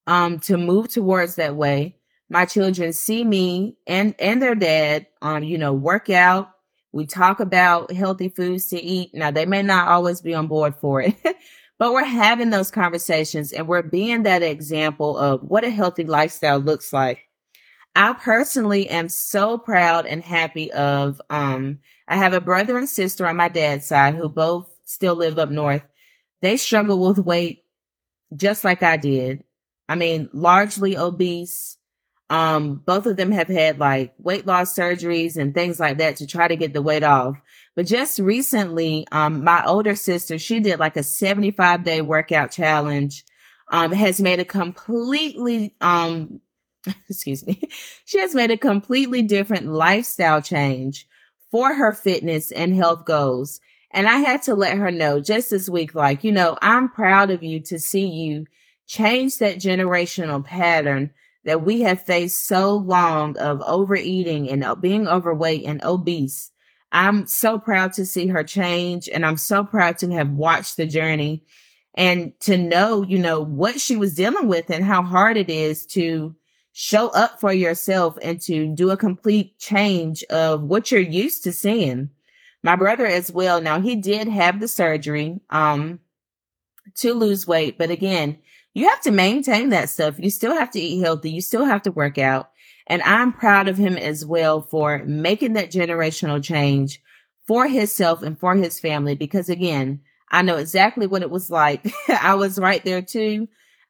um, 0.07 0.39
to 0.41 0.57
move 0.57 0.89
towards 0.89 1.37
that 1.37 1.57
way. 1.57 1.97
My 2.29 2.45
children 2.45 2.93
see 2.93 3.23
me 3.25 3.77
and, 3.87 4.15
and 4.19 4.41
their 4.41 4.55
dad, 4.55 5.07
um, 5.23 5.45
you 5.45 5.59
know, 5.59 5.73
work 5.73 6.11
out. 6.11 6.51
We 6.97 7.07
talk 7.07 7.41
about 7.41 7.93
healthy 7.93 8.31
foods 8.31 8.69
to 8.69 8.83
eat. 8.83 9.15
Now, 9.15 9.31
they 9.31 9.47
may 9.47 9.63
not 9.63 9.89
always 9.89 10.21
be 10.23 10.35
on 10.35 10.47
board 10.47 10.75
for 10.77 11.03
it, 11.03 11.15
but 11.79 11.93
we're 11.93 12.05
having 12.05 12.51
those 12.51 12.71
conversations 12.71 13.53
and 13.53 13.69
we're 13.69 13.83
being 13.83 14.23
that 14.23 14.43
example 14.43 15.19
of 15.19 15.43
what 15.43 15.65
a 15.65 15.71
healthy 15.71 16.05
lifestyle 16.05 16.59
looks 16.59 16.93
like 16.93 17.27
I 17.97 18.13
personally 18.13 18.91
am 18.91 19.09
so 19.09 19.57
proud 19.57 20.05
and 20.05 20.23
happy 20.23 20.71
of, 20.73 21.21
um, 21.31 21.79
I 22.09 22.17
have 22.17 22.35
a 22.35 22.43
brother 22.43 22.77
and 22.77 22.89
sister 22.89 23.27
on 23.27 23.37
my 23.37 23.49
dad's 23.49 23.87
side 23.87 24.15
who 24.15 24.29
both 24.29 24.69
still 24.85 25.15
live 25.15 25.39
up 25.39 25.49
north. 25.49 25.83
They 26.43 26.59
struggle 26.59 27.01
with 27.01 27.19
weight 27.19 27.65
just 28.37 28.65
like 28.65 28.83
I 28.83 28.99
did. 28.99 29.45
I 29.89 29.95
mean, 29.95 30.29
largely 30.35 30.97
obese. 30.99 31.76
Um, 32.29 32.83
both 32.85 33.07
of 33.07 33.17
them 33.17 33.31
have 33.31 33.49
had 33.49 33.79
like 33.79 34.13
weight 34.19 34.47
loss 34.47 34.75
surgeries 34.75 35.37
and 35.37 35.55
things 35.55 35.79
like 35.79 35.99
that 35.99 36.17
to 36.17 36.27
try 36.27 36.49
to 36.49 36.57
get 36.57 36.73
the 36.73 36.83
weight 36.83 37.05
off. 37.05 37.37
But 37.77 37.87
just 37.87 38.19
recently, 38.19 39.07
um, 39.13 39.45
my 39.45 39.65
older 39.65 39.95
sister, 39.95 40.39
she 40.39 40.61
did 40.61 40.81
like 40.81 40.97
a 40.97 41.03
75 41.03 41.85
day 41.85 42.01
workout 42.01 42.51
challenge, 42.51 43.25
um, 43.71 43.93
has 43.93 44.21
made 44.21 44.41
a 44.41 44.45
completely, 44.45 45.75
um, 45.81 46.41
excuse 47.09 47.47
me, 47.47 47.61
she 48.05 48.19
has 48.19 48.35
made 48.35 48.51
a 48.51 48.57
completely 48.57 49.23
different 49.23 49.67
lifestyle 49.67 50.43
change 50.43 51.07
for 51.51 51.75
her 51.75 51.93
fitness 51.93 52.51
and 52.51 52.75
health 52.75 53.05
goals. 53.05 53.61
And 53.93 54.09
I 54.09 54.19
had 54.19 54.43
to 54.43 54.55
let 54.55 54.77
her 54.77 54.91
know 54.91 55.21
just 55.21 55.51
this 55.51 55.69
week, 55.69 55.95
like, 55.95 56.25
you 56.25 56.33
know, 56.33 56.59
I'm 56.61 56.89
proud 56.89 57.31
of 57.31 57.43
you 57.43 57.61
to 57.61 57.79
see 57.79 58.07
you 58.07 58.47
change 58.87 59.39
that 59.39 59.57
generational 59.57 60.45
pattern 60.45 61.13
that 61.47 61.65
we 61.65 61.81
have 61.83 62.03
faced 62.03 62.47
so 62.47 62.77
long 62.77 63.39
of 63.39 63.63
overeating 63.63 64.51
and 64.51 64.67
being 64.81 65.07
overweight 65.07 65.65
and 65.65 65.83
obese. 65.85 66.51
I'm 66.91 67.27
so 67.29 67.59
proud 67.59 67.93
to 67.95 68.05
see 68.05 68.27
her 68.27 68.43
change 68.43 69.09
and 69.09 69.25
I'm 69.25 69.37
so 69.37 69.63
proud 69.63 69.97
to 69.99 70.11
have 70.11 70.31
watched 70.31 70.77
the 70.77 70.87
journey 70.87 71.45
and 71.95 72.39
to 72.41 72.59
know, 72.59 73.03
you 73.03 73.19
know, 73.19 73.41
what 73.41 73.81
she 73.81 73.97
was 73.97 74.15
dealing 74.15 74.49
with 74.49 74.71
and 74.71 74.85
how 74.85 75.03
hard 75.03 75.37
it 75.37 75.49
is 75.49 75.87
to 75.87 76.35
show 76.73 77.09
up 77.09 77.41
for 77.41 77.53
yourself 77.53 78.19
and 78.23 78.41
to 78.43 78.75
do 78.75 78.91
a 78.91 78.97
complete 78.97 79.57
change 79.59 80.25
of 80.25 80.63
what 80.63 80.91
you're 80.91 81.01
used 81.01 81.45
to 81.45 81.53
seeing. 81.53 82.11
My 82.65 82.75
brother 82.75 83.07
as 83.07 83.31
well. 83.31 83.61
Now 83.61 83.81
he 83.81 83.95
did 83.95 84.27
have 84.27 84.59
the 84.59 84.69
surgery, 84.69 85.41
um, 85.51 86.01
to 86.97 87.15
lose 87.15 87.47
weight, 87.47 87.79
but 87.79 87.91
again, 87.91 88.39
you 88.77 88.87
have 88.91 89.01
to 89.01 89.11
maintain 89.11 89.71
that 89.71 89.89
stuff. 89.89 90.17
You 90.19 90.29
still 90.29 90.53
have 90.53 90.71
to 90.73 90.79
eat 90.79 91.01
healthy. 91.01 91.31
You 91.31 91.41
still 91.41 91.65
have 91.65 91.81
to 91.85 91.91
work 91.91 92.19
out. 92.19 92.51
And 92.87 93.01
I'm 93.05 93.33
proud 93.33 93.69
of 93.69 93.79
him 93.79 93.97
as 93.97 94.27
well 94.27 94.61
for 94.61 95.03
making 95.07 95.55
that 95.55 95.73
generational 95.73 96.45
change 96.45 97.01
for 97.47 97.67
himself 97.67 98.21
and 98.21 98.39
for 98.39 98.55
his 98.55 98.79
family. 98.79 99.15
Because 99.15 99.49
again, 99.49 100.03
I 100.31 100.43
know 100.43 100.57
exactly 100.57 101.07
what 101.07 101.23
it 101.23 101.31
was 101.31 101.49
like. 101.49 101.91
I 102.21 102.35
was 102.35 102.59
right 102.59 102.85
there 102.85 103.01
too. 103.01 103.49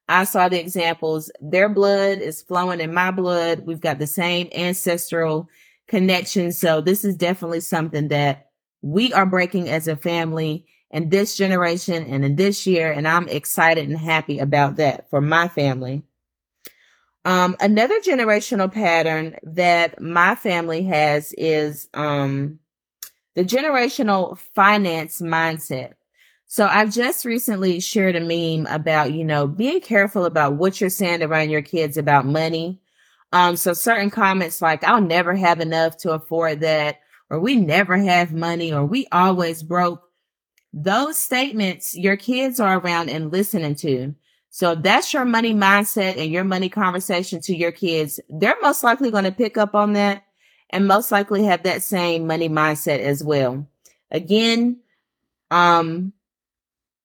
I 0.09 0.23
saw 0.23 0.49
the 0.49 0.61
examples. 0.61 1.33
Their 1.41 1.69
blood 1.69 2.19
is 2.19 2.43
flowing 2.43 2.79
in 2.81 2.95
my 2.95 3.11
blood. 3.11 3.67
We've 3.67 3.81
got 3.81 3.99
the 3.99 4.07
same 4.07 4.49
ancestral 4.55 5.49
connection. 5.89 6.53
So 6.53 6.81
this 6.81 7.05
is 7.05 7.17
definitely 7.17 7.63
something 7.63 8.07
that 8.09 8.51
we 8.83 9.13
are 9.13 9.27
breaking 9.27 9.69
as 9.69 9.89
a 9.89 9.97
family 9.97 10.65
in 10.91 11.09
this 11.09 11.37
generation 11.37 12.05
and 12.05 12.25
in 12.25 12.37
this 12.37 12.67
year. 12.67 12.93
And 12.93 13.07
I'm 13.07 13.29
excited 13.29 13.89
and 13.89 13.99
happy 13.99 14.39
about 14.39 14.77
that 14.77 15.11
for 15.11 15.21
my 15.21 15.49
family. 15.49 16.03
Um, 17.25 17.57
another 17.59 17.99
generational 18.01 18.73
pattern 18.73 19.37
that 19.43 20.01
my 20.01 20.37
family 20.37 20.85
has 20.85 21.33
is, 21.33 21.89
um, 21.93 22.61
the 23.35 23.45
generational 23.45 24.39
finance 24.55 25.21
mindset. 25.21 25.95
So 26.47 26.67
I've 26.67 26.93
just 26.93 27.25
recently 27.25 27.81
shared 27.81 28.15
a 28.15 28.21
meme 28.21 28.73
about, 28.73 29.13
you 29.13 29.25
know, 29.25 29.49
being 29.49 29.81
careful 29.81 30.25
about 30.25 30.55
what 30.55 30.81
you're 30.81 30.89
saying 30.89 31.23
around 31.23 31.51
your 31.51 31.63
kids 31.63 31.97
about 31.97 32.25
money. 32.25 32.81
Um, 33.33 33.57
so 33.57 33.75
certain 33.75 34.11
comments 34.11 34.63
like, 34.63 34.85
I'll 34.85 35.01
never 35.01 35.35
have 35.35 35.61
enough 35.61 35.97
to 35.99 36.13
afford 36.13 36.61
that, 36.61 37.01
or 37.29 37.41
we 37.41 37.57
never 37.57 37.97
have 37.97 38.33
money, 38.33 38.73
or 38.73 38.87
we 38.87 39.09
always 39.11 39.65
broke. 39.65 40.06
Those 40.79 41.19
statements 41.19 41.97
your 41.97 42.19
kids 42.19 42.61
are 42.61 42.79
around 42.79 43.09
and 43.09 43.33
listening 43.33 43.77
to. 43.77 44.15
So 44.51 44.75
that's 44.75 45.15
your 45.15 45.25
money 45.25 45.55
mindset 45.55 46.19
and 46.19 46.31
your 46.31 46.45
money 46.45 46.69
conversation 46.69 47.41
to 47.43 47.57
your 47.57 47.73
kids. 47.73 48.21
They're 48.29 48.61
most 48.61 48.85
likely 48.85 49.11
going 49.11 49.25
to 49.25 49.33
pick 49.33 49.57
up 49.57 49.75
on 49.75 49.95
that 49.95 50.25
and 50.69 50.87
most 50.87 51.11
likely 51.11 51.45
have 51.45 51.63
that 51.63 51.83
same 51.83 52.27
money 52.27 52.51
mindset 52.51 52.99
as 52.99 53.25
well. 53.25 53.67
Again, 54.11 54.81
um, 55.51 56.13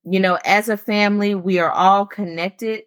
you 0.03 0.19
know, 0.19 0.37
as 0.43 0.67
a 0.67 0.75
family, 0.75 1.33
we 1.33 1.59
are 1.59 1.71
all 1.71 2.05
connected 2.05 2.83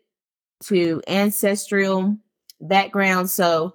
to 0.65 1.01
ancestral 1.09 2.19
background. 2.61 3.31
So 3.31 3.75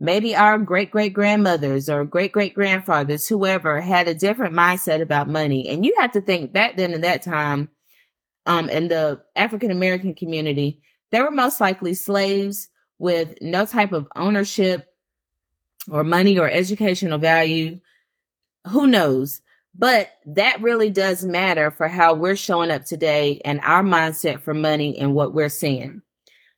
maybe 0.00 0.34
our 0.34 0.58
great 0.58 0.90
great 0.90 1.12
grandmothers 1.12 1.88
or 1.88 2.04
great 2.04 2.32
great 2.32 2.54
grandfathers, 2.54 3.28
whoever 3.28 3.80
had 3.80 4.08
a 4.08 4.14
different 4.14 4.54
mindset 4.54 5.00
about 5.00 5.28
money. 5.28 5.68
And 5.68 5.84
you 5.84 5.94
have 5.98 6.12
to 6.12 6.20
think 6.20 6.52
back 6.52 6.76
then 6.76 6.92
in 6.92 7.02
that 7.02 7.22
time, 7.22 7.68
um, 8.46 8.68
in 8.68 8.88
the 8.88 9.20
African 9.36 9.70
American 9.70 10.14
community, 10.14 10.80
they 11.12 11.20
were 11.20 11.30
most 11.30 11.60
likely 11.60 11.94
slaves 11.94 12.68
with 12.98 13.34
no 13.40 13.66
type 13.66 13.92
of 13.92 14.08
ownership 14.16 14.86
or 15.90 16.02
money 16.02 16.38
or 16.38 16.48
educational 16.48 17.18
value. 17.18 17.80
Who 18.68 18.86
knows? 18.86 19.40
But 19.74 20.10
that 20.26 20.60
really 20.60 20.90
does 20.90 21.24
matter 21.24 21.70
for 21.70 21.86
how 21.88 22.14
we're 22.14 22.36
showing 22.36 22.70
up 22.70 22.84
today 22.84 23.40
and 23.44 23.60
our 23.62 23.82
mindset 23.82 24.40
for 24.40 24.52
money 24.52 24.98
and 24.98 25.14
what 25.14 25.32
we're 25.32 25.48
seeing. 25.48 26.02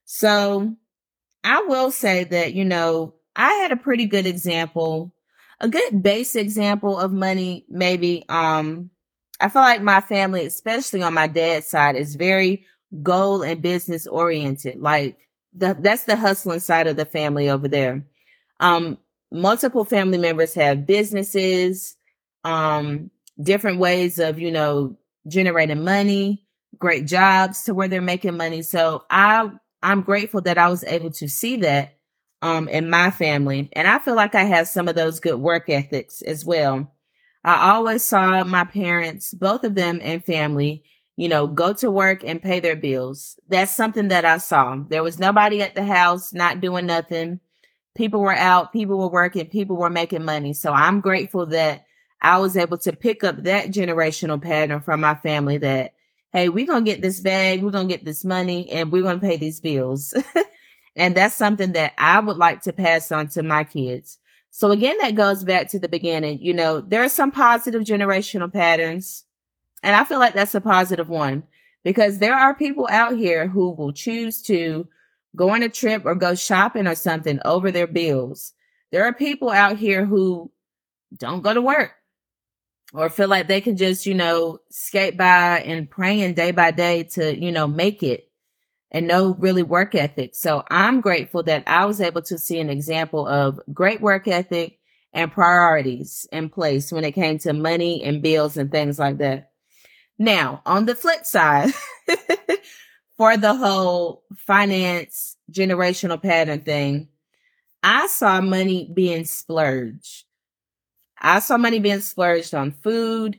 So 0.04 0.74
I 1.44 1.62
will 1.62 1.90
say 1.90 2.24
that, 2.24 2.54
you 2.54 2.64
know, 2.64 3.14
I 3.36 3.52
had 3.54 3.72
a 3.72 3.76
pretty 3.76 4.06
good 4.06 4.26
example, 4.26 5.14
a 5.60 5.68
good 5.68 6.02
base 6.02 6.36
example 6.36 6.98
of 6.98 7.12
money, 7.12 7.64
maybe. 7.68 8.24
Um, 8.28 8.90
I 9.40 9.48
feel 9.48 9.62
like 9.62 9.82
my 9.82 10.00
family, 10.00 10.46
especially 10.46 11.02
on 11.02 11.14
my 11.14 11.26
dad's 11.26 11.66
side, 11.66 11.96
is 11.96 12.14
very 12.14 12.66
goal 13.02 13.42
and 13.42 13.62
business 13.62 14.06
oriented. 14.06 14.80
Like 14.80 15.16
the, 15.54 15.76
that's 15.78 16.04
the 16.04 16.16
hustling 16.16 16.60
side 16.60 16.86
of 16.86 16.96
the 16.96 17.04
family 17.04 17.48
over 17.48 17.68
there. 17.68 18.04
Um, 18.60 18.98
multiple 19.30 19.84
family 19.84 20.18
members 20.18 20.54
have 20.54 20.86
businesses, 20.86 21.96
um, 22.44 23.10
different 23.42 23.78
ways 23.78 24.18
of, 24.18 24.38
you 24.38 24.50
know, 24.50 24.96
generating 25.26 25.84
money, 25.84 26.44
great 26.78 27.06
jobs 27.06 27.64
to 27.64 27.74
where 27.74 27.88
they're 27.88 28.02
making 28.02 28.36
money. 28.36 28.62
So 28.62 29.04
I, 29.10 29.50
I'm 29.82 30.02
grateful 30.02 30.42
that 30.42 30.58
I 30.58 30.68
was 30.68 30.84
able 30.84 31.10
to 31.12 31.28
see 31.28 31.56
that, 31.58 31.96
um, 32.42 32.68
in 32.68 32.90
my 32.90 33.10
family. 33.10 33.70
And 33.72 33.88
I 33.88 33.98
feel 34.00 34.16
like 34.16 34.34
I 34.34 34.44
have 34.44 34.68
some 34.68 34.88
of 34.88 34.96
those 34.96 35.20
good 35.20 35.36
work 35.36 35.70
ethics 35.70 36.20
as 36.22 36.44
well. 36.44 36.92
I 37.44 37.70
always 37.70 38.04
saw 38.04 38.44
my 38.44 38.64
parents, 38.64 39.32
both 39.32 39.64
of 39.64 39.74
them 39.74 40.00
and 40.02 40.24
family, 40.24 40.84
you 41.16 41.28
know, 41.28 41.46
go 41.46 41.72
to 41.74 41.90
work 41.90 42.22
and 42.24 42.42
pay 42.42 42.60
their 42.60 42.76
bills. 42.76 43.38
That's 43.48 43.74
something 43.74 44.08
that 44.08 44.24
I 44.24 44.38
saw. 44.38 44.76
There 44.88 45.02
was 45.02 45.18
nobody 45.18 45.62
at 45.62 45.74
the 45.74 45.84
house 45.84 46.32
not 46.32 46.60
doing 46.60 46.86
nothing. 46.86 47.40
People 47.94 48.20
were 48.20 48.34
out, 48.34 48.72
people 48.72 48.98
were 48.98 49.08
working, 49.08 49.46
people 49.46 49.76
were 49.76 49.90
making 49.90 50.24
money. 50.24 50.52
So 50.52 50.72
I'm 50.72 51.00
grateful 51.00 51.46
that 51.46 51.84
I 52.20 52.38
was 52.38 52.56
able 52.56 52.78
to 52.78 52.92
pick 52.92 53.24
up 53.24 53.42
that 53.42 53.70
generational 53.70 54.40
pattern 54.40 54.80
from 54.80 55.00
my 55.00 55.16
family 55.16 55.58
that, 55.58 55.94
hey, 56.32 56.48
we're 56.48 56.66
going 56.66 56.84
to 56.84 56.90
get 56.90 57.02
this 57.02 57.20
bag, 57.20 57.62
we're 57.62 57.72
going 57.72 57.88
to 57.88 57.94
get 57.94 58.04
this 58.04 58.24
money, 58.24 58.70
and 58.70 58.90
we're 58.90 59.02
going 59.02 59.20
to 59.20 59.26
pay 59.26 59.36
these 59.36 59.60
bills. 59.60 60.14
and 60.96 61.16
that's 61.16 61.34
something 61.34 61.72
that 61.72 61.92
I 61.98 62.20
would 62.20 62.36
like 62.36 62.62
to 62.62 62.72
pass 62.72 63.10
on 63.10 63.28
to 63.28 63.42
my 63.42 63.64
kids. 63.64 64.18
So 64.50 64.70
again, 64.70 64.96
that 65.00 65.14
goes 65.14 65.44
back 65.44 65.70
to 65.70 65.78
the 65.78 65.88
beginning. 65.88 66.40
You 66.42 66.52
know, 66.52 66.80
there 66.80 67.02
are 67.02 67.08
some 67.08 67.32
positive 67.32 67.82
generational 67.82 68.52
patterns. 68.52 69.24
And 69.82 69.96
I 69.96 70.04
feel 70.04 70.18
like 70.18 70.34
that's 70.34 70.54
a 70.54 70.60
positive 70.60 71.08
one 71.08 71.42
because 71.82 72.18
there 72.18 72.34
are 72.34 72.54
people 72.54 72.86
out 72.90 73.16
here 73.16 73.48
who 73.48 73.70
will 73.70 73.92
choose 73.92 74.42
to 74.42 74.86
go 75.34 75.50
on 75.50 75.62
a 75.62 75.68
trip 75.68 76.04
or 76.04 76.14
go 76.14 76.34
shopping 76.34 76.86
or 76.86 76.94
something 76.94 77.40
over 77.44 77.70
their 77.70 77.86
bills. 77.86 78.52
There 78.90 79.04
are 79.04 79.14
people 79.14 79.48
out 79.48 79.78
here 79.78 80.04
who 80.04 80.52
don't 81.16 81.42
go 81.42 81.54
to 81.54 81.62
work 81.62 81.92
or 82.92 83.08
feel 83.08 83.28
like 83.28 83.48
they 83.48 83.62
can 83.62 83.78
just, 83.78 84.04
you 84.04 84.14
know, 84.14 84.58
skate 84.70 85.16
by 85.16 85.60
and 85.60 85.90
praying 85.90 86.34
day 86.34 86.50
by 86.50 86.70
day 86.70 87.04
to, 87.04 87.34
you 87.34 87.50
know, 87.50 87.66
make 87.66 88.02
it 88.02 88.30
and 88.92 89.08
no 89.08 89.34
really 89.34 89.62
work 89.62 89.94
ethic. 89.94 90.34
So 90.34 90.62
I'm 90.70 91.00
grateful 91.00 91.42
that 91.44 91.64
I 91.66 91.86
was 91.86 92.00
able 92.00 92.22
to 92.22 92.38
see 92.38 92.60
an 92.60 92.70
example 92.70 93.26
of 93.26 93.58
great 93.72 94.02
work 94.02 94.28
ethic 94.28 94.78
and 95.14 95.32
priorities 95.32 96.26
in 96.30 96.50
place 96.50 96.92
when 96.92 97.04
it 97.04 97.12
came 97.12 97.38
to 97.38 97.54
money 97.54 98.04
and 98.04 98.22
bills 98.22 98.56
and 98.56 98.70
things 98.70 98.98
like 98.98 99.18
that. 99.18 99.50
Now, 100.18 100.62
on 100.66 100.84
the 100.84 100.94
flip 100.94 101.24
side, 101.24 101.72
for 103.16 103.36
the 103.36 103.54
whole 103.54 104.24
finance 104.36 105.36
generational 105.50 106.22
pattern 106.22 106.60
thing, 106.60 107.08
I 107.82 108.06
saw 108.08 108.40
money 108.42 108.90
being 108.92 109.24
splurged. 109.24 110.24
I 111.18 111.40
saw 111.40 111.56
money 111.56 111.78
being 111.78 112.00
splurged 112.00 112.54
on 112.54 112.72
food, 112.72 113.38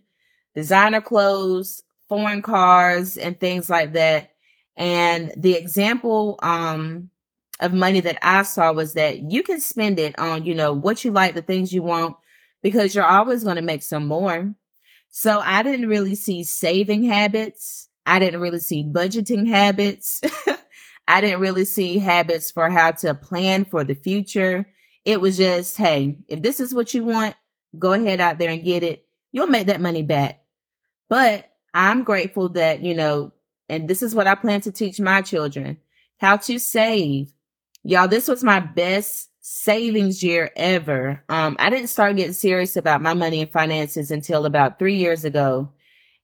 designer 0.56 1.02
clothes, 1.02 1.84
foreign 2.10 2.42
cars, 2.42 3.18
and 3.18 3.39
things 3.39 3.70
like 3.70 3.94
that 3.94 4.33
and 4.76 5.32
the 5.38 5.56
example 5.56 6.40
um, 6.42 7.10
of 7.60 7.74
money 7.74 8.00
that 8.02 8.18
I 8.22 8.44
saw 8.44 8.72
was 8.72 8.94
that 8.94 9.32
you 9.32 9.44
can 9.44 9.60
spend 9.60 10.00
it 10.00 10.18
on, 10.18 10.46
you 10.46 10.56
know, 10.56 10.74
what 10.74 11.04
you 11.06 11.12
like, 11.12 11.36
the 11.36 11.42
things 11.42 11.72
you 11.72 11.84
want, 11.84 12.16
because 12.62 12.96
you're 12.96 13.06
always 13.06 13.44
going 13.44 13.58
to 13.58 13.62
make 13.62 13.84
some 13.84 14.08
more. 14.08 14.54
So 15.10 15.40
I 15.40 15.62
didn't 15.62 15.90
really 15.90 16.16
see 16.16 16.44
saving 16.44 17.04
habits. 17.04 17.88
I 18.06 18.20
didn't 18.20 18.42
really 18.42 18.60
see 18.60 18.84
budgeting 18.84 19.48
habits. 19.48 20.22
I 21.08 21.22
didn't 21.22 21.42
really 21.42 21.66
see 21.66 22.00
habits 22.00 22.50
for 22.50 22.70
how 22.70 22.92
to 22.92 23.14
plan 23.14 23.66
for 23.66 23.84
the 23.84 23.94
future. 23.94 24.66
It 25.06 25.22
was 25.22 25.38
just, 25.38 25.78
hey, 25.78 26.18
if 26.28 26.42
this 26.42 26.60
is 26.60 26.74
what 26.74 26.94
you 26.94 27.04
want, 27.04 27.36
go 27.78 27.94
ahead 27.94 28.20
out 28.22 28.40
there 28.40 28.50
and 28.50 28.64
get 28.64 28.84
it. 28.84 29.06
You'll 29.32 29.48
make 29.48 29.68
that 29.68 29.82
money 29.82 30.02
back. 30.02 30.42
But 31.10 31.52
I'm 31.74 32.04
grateful 32.04 32.50
that, 32.50 32.82
you 32.82 32.96
know, 32.96 33.34
and 33.74 33.88
this 33.88 34.04
is 34.04 34.14
what 34.14 34.28
I 34.28 34.36
plan 34.36 34.62
to 34.62 34.72
teach 34.72 35.00
my 35.00 35.22
children 35.22 35.78
how 36.20 36.38
to 36.38 36.60
save. 36.60 37.34
Y'all, 37.84 38.08
this 38.08 38.28
was 38.28 38.44
my 38.44 38.60
best 38.60 39.30
savings 39.42 40.24
year 40.24 40.52
ever. 40.56 41.22
Um, 41.28 41.56
I 41.60 41.70
didn't 41.70 41.90
start 41.90 42.16
getting 42.16 42.34
serious 42.34 42.78
about 42.78 43.02
my 43.02 43.14
money 43.14 43.42
and 43.42 43.52
finances 43.52 44.12
until 44.12 44.46
about 44.46 44.80
three 44.80 44.96
years 44.96 45.26
ago. 45.26 45.70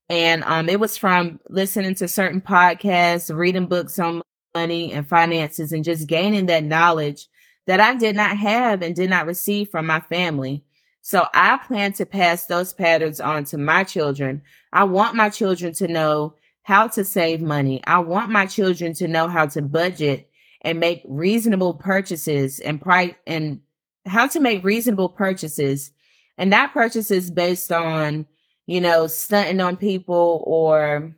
And 0.10 0.44
um, 0.44 0.70
it 0.70 0.80
was 0.80 0.96
from 0.96 1.40
listening 1.50 1.96
to 1.96 2.08
certain 2.08 2.40
podcasts, 2.40 3.36
reading 3.36 3.66
books 3.66 4.00
on 4.00 4.22
money 4.56 4.94
and 4.94 5.08
finances 5.08 5.72
and 5.72 5.84
just 5.84 6.08
gaining 6.08 6.46
that 6.48 6.64
knowledge 6.64 7.28
that 7.68 7.80
I 7.80 7.96
did 7.96 8.16
not 8.16 8.38
have 8.38 8.82
and 8.82 8.96
did 8.96 9.10
not 9.10 9.26
receive 9.26 9.70
from 9.70 9.86
my 9.86 10.00
family. 10.00 10.64
So 11.02 11.28
I 11.34 11.58
plan 11.58 11.94
to 11.94 12.06
pass 12.06 12.46
those 12.46 12.74
patterns 12.74 13.20
on 13.20 13.44
to 13.46 13.58
my 13.58 13.84
children. 13.84 14.42
I 14.72 14.84
want 14.84 15.16
my 15.16 15.30
children 15.30 15.74
to 15.74 15.88
know 15.88 16.36
how 16.70 16.88
to 16.88 17.04
save 17.04 17.42
money. 17.42 17.82
I 17.88 17.98
want 17.98 18.30
my 18.30 18.46
children 18.46 18.94
to 18.94 19.08
know 19.08 19.28
how 19.28 19.48
to 19.48 19.62
budget 19.64 20.30
and 20.62 20.80
make 20.80 21.02
reasonable 21.08 21.74
purchases 21.74 22.60
and 22.60 22.80
price 22.80 23.16
and 23.26 23.62
how 24.06 24.28
to 24.28 24.40
make 24.40 24.64
reasonable 24.64 25.10
purchases 25.10 25.90
and 26.38 26.52
not 26.52 26.72
purchases 26.72 27.32
based 27.32 27.72
on, 27.72 28.28
you 28.68 28.80
know, 28.82 29.08
stunting 29.08 29.60
on 29.62 29.78
people 29.78 30.44
or 30.46 31.16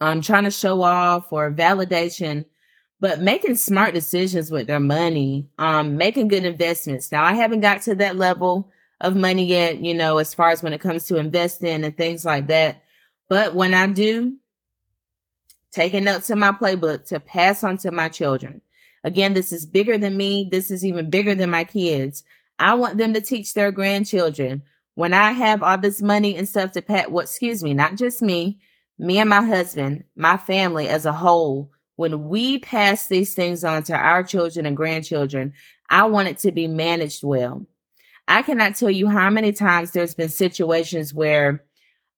um, 0.00 0.20
trying 0.20 0.42
to 0.42 0.50
show 0.50 0.82
off 0.82 1.32
or 1.32 1.52
validation, 1.52 2.44
but 2.98 3.20
making 3.20 3.54
smart 3.54 3.94
decisions 3.94 4.50
with 4.50 4.66
their 4.66 4.80
money, 4.80 5.48
um, 5.58 5.96
making 5.96 6.26
good 6.26 6.44
investments. 6.44 7.12
Now, 7.12 7.22
I 7.22 7.34
haven't 7.34 7.60
got 7.60 7.82
to 7.82 7.94
that 7.94 8.16
level 8.16 8.72
of 9.00 9.14
money 9.14 9.46
yet, 9.46 9.78
you 9.78 9.94
know, 9.94 10.18
as 10.18 10.34
far 10.34 10.50
as 10.50 10.60
when 10.60 10.72
it 10.72 10.80
comes 10.80 11.04
to 11.04 11.18
investing 11.18 11.84
and 11.84 11.96
things 11.96 12.24
like 12.24 12.48
that. 12.48 12.80
But 13.28 13.54
when 13.54 13.74
I 13.74 13.86
do, 13.86 14.36
take 15.72 15.92
taking 15.92 16.04
notes 16.04 16.30
in 16.30 16.38
my 16.38 16.52
playbook 16.52 17.06
to 17.08 17.20
pass 17.20 17.64
on 17.64 17.78
to 17.78 17.90
my 17.90 18.08
children. 18.08 18.60
Again, 19.02 19.34
this 19.34 19.52
is 19.52 19.66
bigger 19.66 19.98
than 19.98 20.16
me. 20.16 20.48
This 20.50 20.70
is 20.70 20.84
even 20.84 21.10
bigger 21.10 21.34
than 21.34 21.50
my 21.50 21.64
kids. 21.64 22.24
I 22.58 22.74
want 22.74 22.96
them 22.98 23.12
to 23.14 23.20
teach 23.20 23.54
their 23.54 23.72
grandchildren. 23.72 24.62
When 24.94 25.12
I 25.12 25.32
have 25.32 25.62
all 25.62 25.78
this 25.78 26.00
money 26.00 26.36
and 26.36 26.48
stuff 26.48 26.72
to 26.72 26.82
pat, 26.82 27.10
what, 27.10 27.24
excuse 27.24 27.62
me, 27.62 27.74
not 27.74 27.96
just 27.96 28.22
me, 28.22 28.60
me 28.98 29.18
and 29.18 29.28
my 29.28 29.42
husband, 29.42 30.04
my 30.16 30.36
family 30.36 30.88
as 30.88 31.04
a 31.04 31.12
whole, 31.12 31.70
when 31.96 32.28
we 32.28 32.58
pass 32.58 33.06
these 33.06 33.34
things 33.34 33.64
on 33.64 33.82
to 33.84 33.94
our 33.94 34.22
children 34.22 34.66
and 34.66 34.76
grandchildren, 34.76 35.52
I 35.90 36.04
want 36.04 36.28
it 36.28 36.38
to 36.38 36.52
be 36.52 36.66
managed 36.66 37.22
well. 37.22 37.66
I 38.26 38.42
cannot 38.42 38.76
tell 38.76 38.90
you 38.90 39.08
how 39.08 39.30
many 39.30 39.52
times 39.52 39.90
there's 39.90 40.14
been 40.14 40.28
situations 40.28 41.12
where 41.12 41.64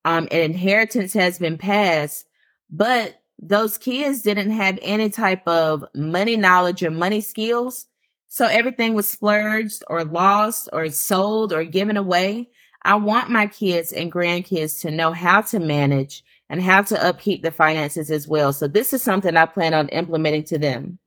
um, 0.07 0.29
an 0.31 0.39
inheritance 0.39 1.11
has 1.11 1.37
been 1.37 1.57
passed, 1.57 2.25
but 2.69 3.21
those 3.39 3.77
kids 3.77 4.21
didn't 4.21 4.51
have 4.51 4.79
any 4.81 5.09
type 5.09 5.45
of 5.45 5.83
money 5.93 6.37
knowledge 6.37 6.81
or 6.81 6.91
money 6.91 7.19
skills. 7.19 7.87
So 8.29 8.45
everything 8.45 8.93
was 8.93 9.09
splurged 9.09 9.83
or 9.87 10.05
lost 10.05 10.69
or 10.71 10.89
sold 10.91 11.51
or 11.51 11.65
given 11.65 11.97
away. 11.97 12.49
I 12.83 12.95
want 12.95 13.31
my 13.31 13.47
kids 13.47 13.91
and 13.91 14.09
grandkids 14.09 14.79
to 14.81 14.91
know 14.91 15.11
how 15.11 15.41
to 15.41 15.59
manage 15.59 16.23
and 16.49 16.61
how 16.61 16.83
to 16.83 17.05
upkeep 17.05 17.43
the 17.43 17.51
finances 17.51 18.09
as 18.09 18.29
well. 18.29 18.53
So 18.53 18.69
this 18.69 18.93
is 18.93 19.03
something 19.03 19.35
I 19.35 19.45
plan 19.45 19.73
on 19.73 19.89
implementing 19.89 20.45
to 20.45 20.57
them. 20.57 20.99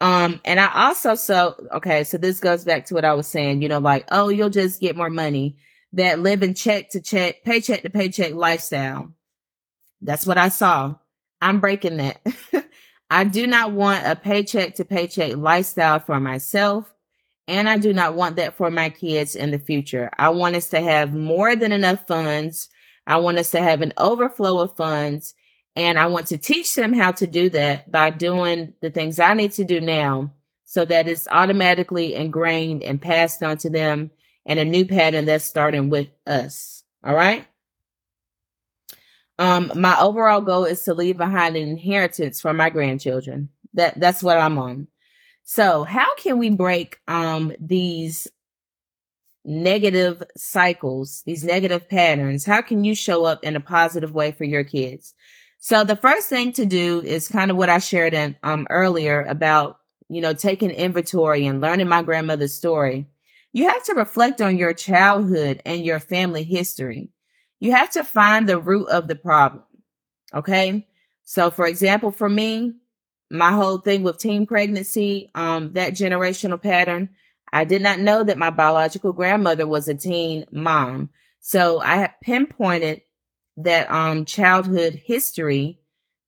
Um, 0.00 0.40
and 0.44 0.60
I 0.60 0.70
also, 0.86 1.16
so, 1.16 1.56
okay, 1.72 2.04
so 2.04 2.16
this 2.16 2.38
goes 2.38 2.64
back 2.64 2.86
to 2.86 2.94
what 2.94 3.04
I 3.04 3.12
was 3.12 3.26
saying, 3.26 3.60
you 3.60 3.68
know, 3.68 3.80
like, 3.80 4.06
oh, 4.12 4.28
you'll 4.28 4.50
just 4.50 4.80
get 4.80 4.96
more 4.96 5.10
money 5.10 5.56
that 5.92 6.20
live 6.20 6.42
in 6.42 6.54
check 6.54 6.90
to 6.90 7.00
check, 7.00 7.42
paycheck 7.44 7.82
to 7.82 7.90
paycheck 7.90 8.34
lifestyle. 8.34 9.12
That's 10.00 10.26
what 10.26 10.38
I 10.38 10.48
saw. 10.48 10.96
I'm 11.40 11.60
breaking 11.60 11.96
that. 11.98 12.20
I 13.10 13.24
do 13.24 13.46
not 13.46 13.72
want 13.72 14.06
a 14.06 14.14
paycheck 14.14 14.76
to 14.76 14.84
paycheck 14.84 15.36
lifestyle 15.36 15.98
for 15.98 16.20
myself. 16.20 16.92
And 17.48 17.68
I 17.68 17.78
do 17.78 17.92
not 17.92 18.14
want 18.14 18.36
that 18.36 18.54
for 18.54 18.70
my 18.70 18.90
kids 18.90 19.34
in 19.34 19.50
the 19.50 19.58
future. 19.58 20.10
I 20.16 20.28
want 20.28 20.54
us 20.54 20.68
to 20.68 20.80
have 20.80 21.12
more 21.12 21.56
than 21.56 21.72
enough 21.72 22.06
funds 22.06 22.68
I 23.10 23.16
want 23.16 23.38
us 23.38 23.50
to 23.50 23.60
have 23.60 23.82
an 23.82 23.92
overflow 23.98 24.60
of 24.60 24.76
funds. 24.76 25.34
And 25.74 25.98
I 25.98 26.06
want 26.06 26.28
to 26.28 26.38
teach 26.38 26.74
them 26.74 26.92
how 26.92 27.12
to 27.12 27.26
do 27.26 27.50
that 27.50 27.90
by 27.90 28.10
doing 28.10 28.74
the 28.82 28.90
things 28.90 29.18
I 29.18 29.34
need 29.34 29.52
to 29.52 29.64
do 29.64 29.80
now 29.80 30.32
so 30.64 30.84
that 30.84 31.08
it's 31.08 31.26
automatically 31.28 32.14
ingrained 32.14 32.82
and 32.82 33.02
passed 33.02 33.42
on 33.42 33.56
to 33.58 33.70
them 33.70 34.10
and 34.50 34.58
a 34.58 34.64
new 34.64 34.84
pattern 34.84 35.26
that's 35.26 35.44
starting 35.44 35.90
with 35.90 36.08
us. 36.26 36.82
All 37.04 37.14
right. 37.14 37.46
Um, 39.38 39.70
my 39.76 39.96
overall 40.00 40.40
goal 40.40 40.64
is 40.64 40.82
to 40.82 40.92
leave 40.92 41.16
behind 41.16 41.56
an 41.56 41.68
inheritance 41.68 42.40
for 42.40 42.52
my 42.52 42.68
grandchildren. 42.68 43.48
That 43.74 44.00
that's 44.00 44.24
what 44.24 44.38
I'm 44.38 44.58
on. 44.58 44.88
So 45.44 45.84
how 45.84 46.16
can 46.16 46.38
we 46.38 46.50
break 46.50 46.98
um 47.06 47.52
these 47.60 48.26
negative 49.44 50.20
cycles, 50.36 51.22
these 51.26 51.44
negative 51.44 51.88
patterns, 51.88 52.44
how 52.44 52.60
can 52.60 52.82
you 52.82 52.96
show 52.96 53.24
up 53.24 53.44
in 53.44 53.54
a 53.54 53.60
positive 53.60 54.12
way 54.12 54.32
for 54.32 54.44
your 54.44 54.64
kids? 54.64 55.14
So 55.60 55.84
the 55.84 55.96
first 55.96 56.28
thing 56.28 56.52
to 56.54 56.66
do 56.66 57.00
is 57.02 57.28
kind 57.28 57.52
of 57.52 57.56
what 57.56 57.70
I 57.70 57.78
shared 57.78 58.14
in, 58.14 58.36
um, 58.42 58.66
earlier 58.68 59.22
about, 59.22 59.78
you 60.08 60.20
know, 60.20 60.34
taking 60.34 60.70
inventory 60.70 61.46
and 61.46 61.60
learning 61.60 61.88
my 61.88 62.02
grandmother's 62.02 62.54
story. 62.54 63.06
You 63.52 63.68
have 63.68 63.82
to 63.84 63.94
reflect 63.94 64.40
on 64.40 64.56
your 64.56 64.72
childhood 64.72 65.62
and 65.66 65.84
your 65.84 66.00
family 66.00 66.44
history. 66.44 67.10
You 67.58 67.72
have 67.72 67.90
to 67.92 68.04
find 68.04 68.48
the 68.48 68.60
root 68.60 68.88
of 68.88 69.08
the 69.08 69.16
problem. 69.16 69.64
Okay. 70.34 70.86
So 71.24 71.50
for 71.50 71.66
example, 71.66 72.10
for 72.10 72.28
me, 72.28 72.74
my 73.30 73.52
whole 73.52 73.78
thing 73.78 74.02
with 74.02 74.18
teen 74.18 74.46
pregnancy, 74.46 75.30
um, 75.34 75.72
that 75.74 75.92
generational 75.92 76.60
pattern, 76.60 77.10
I 77.52 77.64
did 77.64 77.82
not 77.82 77.98
know 77.98 78.22
that 78.24 78.38
my 78.38 78.50
biological 78.50 79.12
grandmother 79.12 79.66
was 79.66 79.88
a 79.88 79.94
teen 79.94 80.46
mom. 80.50 81.10
So 81.40 81.80
I 81.80 81.96
have 81.96 82.14
pinpointed 82.22 83.02
that 83.56 83.90
um 83.90 84.24
childhood 84.24 84.94
history 84.94 85.78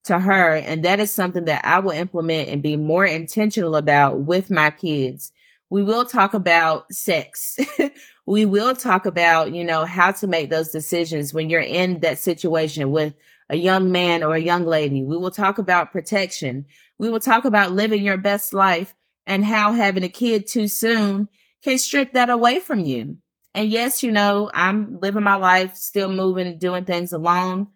to 0.04 0.18
her 0.18 0.56
and 0.56 0.84
that 0.84 1.00
is 1.00 1.10
something 1.10 1.44
that 1.46 1.64
I 1.64 1.78
will 1.78 1.92
implement 1.92 2.48
and 2.48 2.62
be 2.62 2.76
more 2.76 3.06
intentional 3.06 3.76
about 3.76 4.20
with 4.20 4.50
my 4.50 4.70
kids. 4.70 5.32
We 5.72 5.82
will 5.82 6.04
talk 6.04 6.34
about 6.34 6.92
sex. 6.92 7.56
we 8.26 8.44
will 8.44 8.76
talk 8.76 9.06
about, 9.06 9.54
you 9.54 9.64
know, 9.64 9.86
how 9.86 10.12
to 10.12 10.26
make 10.26 10.50
those 10.50 10.68
decisions 10.68 11.32
when 11.32 11.48
you're 11.48 11.62
in 11.62 12.00
that 12.00 12.18
situation 12.18 12.90
with 12.90 13.14
a 13.48 13.56
young 13.56 13.90
man 13.90 14.22
or 14.22 14.34
a 14.34 14.38
young 14.38 14.66
lady. 14.66 15.02
We 15.02 15.16
will 15.16 15.30
talk 15.30 15.56
about 15.56 15.90
protection. 15.90 16.66
We 16.98 17.08
will 17.08 17.20
talk 17.20 17.46
about 17.46 17.72
living 17.72 18.04
your 18.04 18.18
best 18.18 18.52
life 18.52 18.94
and 19.26 19.46
how 19.46 19.72
having 19.72 20.04
a 20.04 20.10
kid 20.10 20.46
too 20.46 20.68
soon 20.68 21.30
can 21.64 21.78
strip 21.78 22.12
that 22.12 22.28
away 22.28 22.60
from 22.60 22.80
you. 22.80 23.16
And 23.54 23.70
yes, 23.70 24.02
you 24.02 24.12
know, 24.12 24.50
I'm 24.52 25.00
living 25.00 25.22
my 25.22 25.36
life, 25.36 25.74
still 25.76 26.12
moving 26.12 26.46
and 26.46 26.60
doing 26.60 26.84
things 26.84 27.14
alone, 27.14 27.68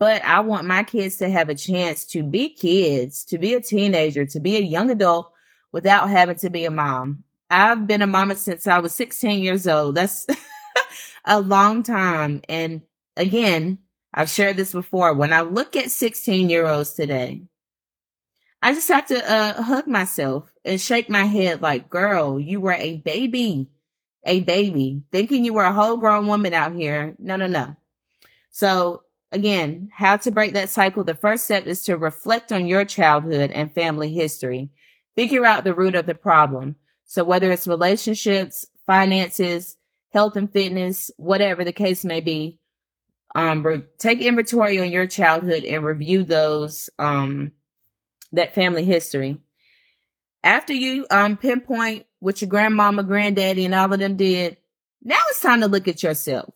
but 0.00 0.24
I 0.24 0.40
want 0.40 0.66
my 0.66 0.84
kids 0.84 1.18
to 1.18 1.28
have 1.28 1.50
a 1.50 1.54
chance 1.54 2.06
to 2.06 2.22
be 2.22 2.48
kids, 2.48 3.26
to 3.26 3.36
be 3.36 3.52
a 3.52 3.60
teenager, 3.60 4.24
to 4.24 4.40
be 4.40 4.56
a 4.56 4.60
young 4.60 4.90
adult 4.90 5.30
without 5.70 6.08
having 6.08 6.36
to 6.36 6.48
be 6.48 6.64
a 6.64 6.70
mom. 6.70 7.24
I've 7.52 7.86
been 7.86 8.00
a 8.00 8.06
mama 8.06 8.34
since 8.34 8.66
I 8.66 8.78
was 8.78 8.94
16 8.94 9.42
years 9.42 9.68
old. 9.68 9.94
That's 9.94 10.26
a 11.26 11.38
long 11.38 11.82
time. 11.82 12.40
And 12.48 12.80
again, 13.14 13.78
I've 14.14 14.30
shared 14.30 14.56
this 14.56 14.72
before. 14.72 15.12
When 15.12 15.34
I 15.34 15.42
look 15.42 15.76
at 15.76 15.90
16 15.90 16.48
year 16.48 16.66
olds 16.66 16.94
today, 16.94 17.42
I 18.62 18.72
just 18.72 18.88
have 18.88 19.06
to 19.08 19.30
uh, 19.30 19.62
hug 19.62 19.86
myself 19.86 20.50
and 20.64 20.80
shake 20.80 21.10
my 21.10 21.24
head 21.24 21.60
like, 21.60 21.90
girl, 21.90 22.40
you 22.40 22.58
were 22.58 22.72
a 22.72 22.96
baby, 22.98 23.68
a 24.24 24.40
baby, 24.40 25.02
thinking 25.12 25.44
you 25.44 25.52
were 25.52 25.64
a 25.64 25.74
whole 25.74 25.98
grown 25.98 26.26
woman 26.26 26.54
out 26.54 26.72
here. 26.74 27.14
No, 27.18 27.36
no, 27.36 27.48
no. 27.48 27.76
So 28.50 29.02
again, 29.30 29.90
how 29.92 30.16
to 30.16 30.30
break 30.30 30.54
that 30.54 30.70
cycle. 30.70 31.04
The 31.04 31.14
first 31.14 31.44
step 31.44 31.66
is 31.66 31.84
to 31.84 31.98
reflect 31.98 32.50
on 32.50 32.66
your 32.66 32.86
childhood 32.86 33.50
and 33.50 33.74
family 33.74 34.10
history. 34.10 34.70
Figure 35.16 35.44
out 35.44 35.64
the 35.64 35.74
root 35.74 35.94
of 35.94 36.06
the 36.06 36.14
problem. 36.14 36.76
So 37.12 37.24
whether 37.24 37.52
it's 37.52 37.68
relationships, 37.68 38.64
finances, 38.86 39.76
health 40.14 40.34
and 40.34 40.50
fitness, 40.50 41.10
whatever 41.18 41.62
the 41.62 41.70
case 41.70 42.06
may 42.06 42.22
be, 42.22 42.58
um, 43.34 43.62
re- 43.66 43.82
take 43.98 44.22
inventory 44.22 44.80
on 44.80 44.90
your 44.90 45.06
childhood 45.06 45.62
and 45.62 45.84
review 45.84 46.24
those, 46.24 46.88
um, 46.98 47.52
that 48.32 48.54
family 48.54 48.84
history. 48.84 49.36
After 50.42 50.72
you 50.72 51.06
um 51.10 51.36
pinpoint 51.36 52.06
what 52.20 52.40
your 52.40 52.48
grandmama, 52.48 53.02
granddaddy, 53.02 53.66
and 53.66 53.74
all 53.74 53.92
of 53.92 53.98
them 53.98 54.16
did, 54.16 54.56
now 55.02 55.20
it's 55.28 55.40
time 55.42 55.60
to 55.60 55.68
look 55.68 55.88
at 55.88 56.02
yourself. 56.02 56.54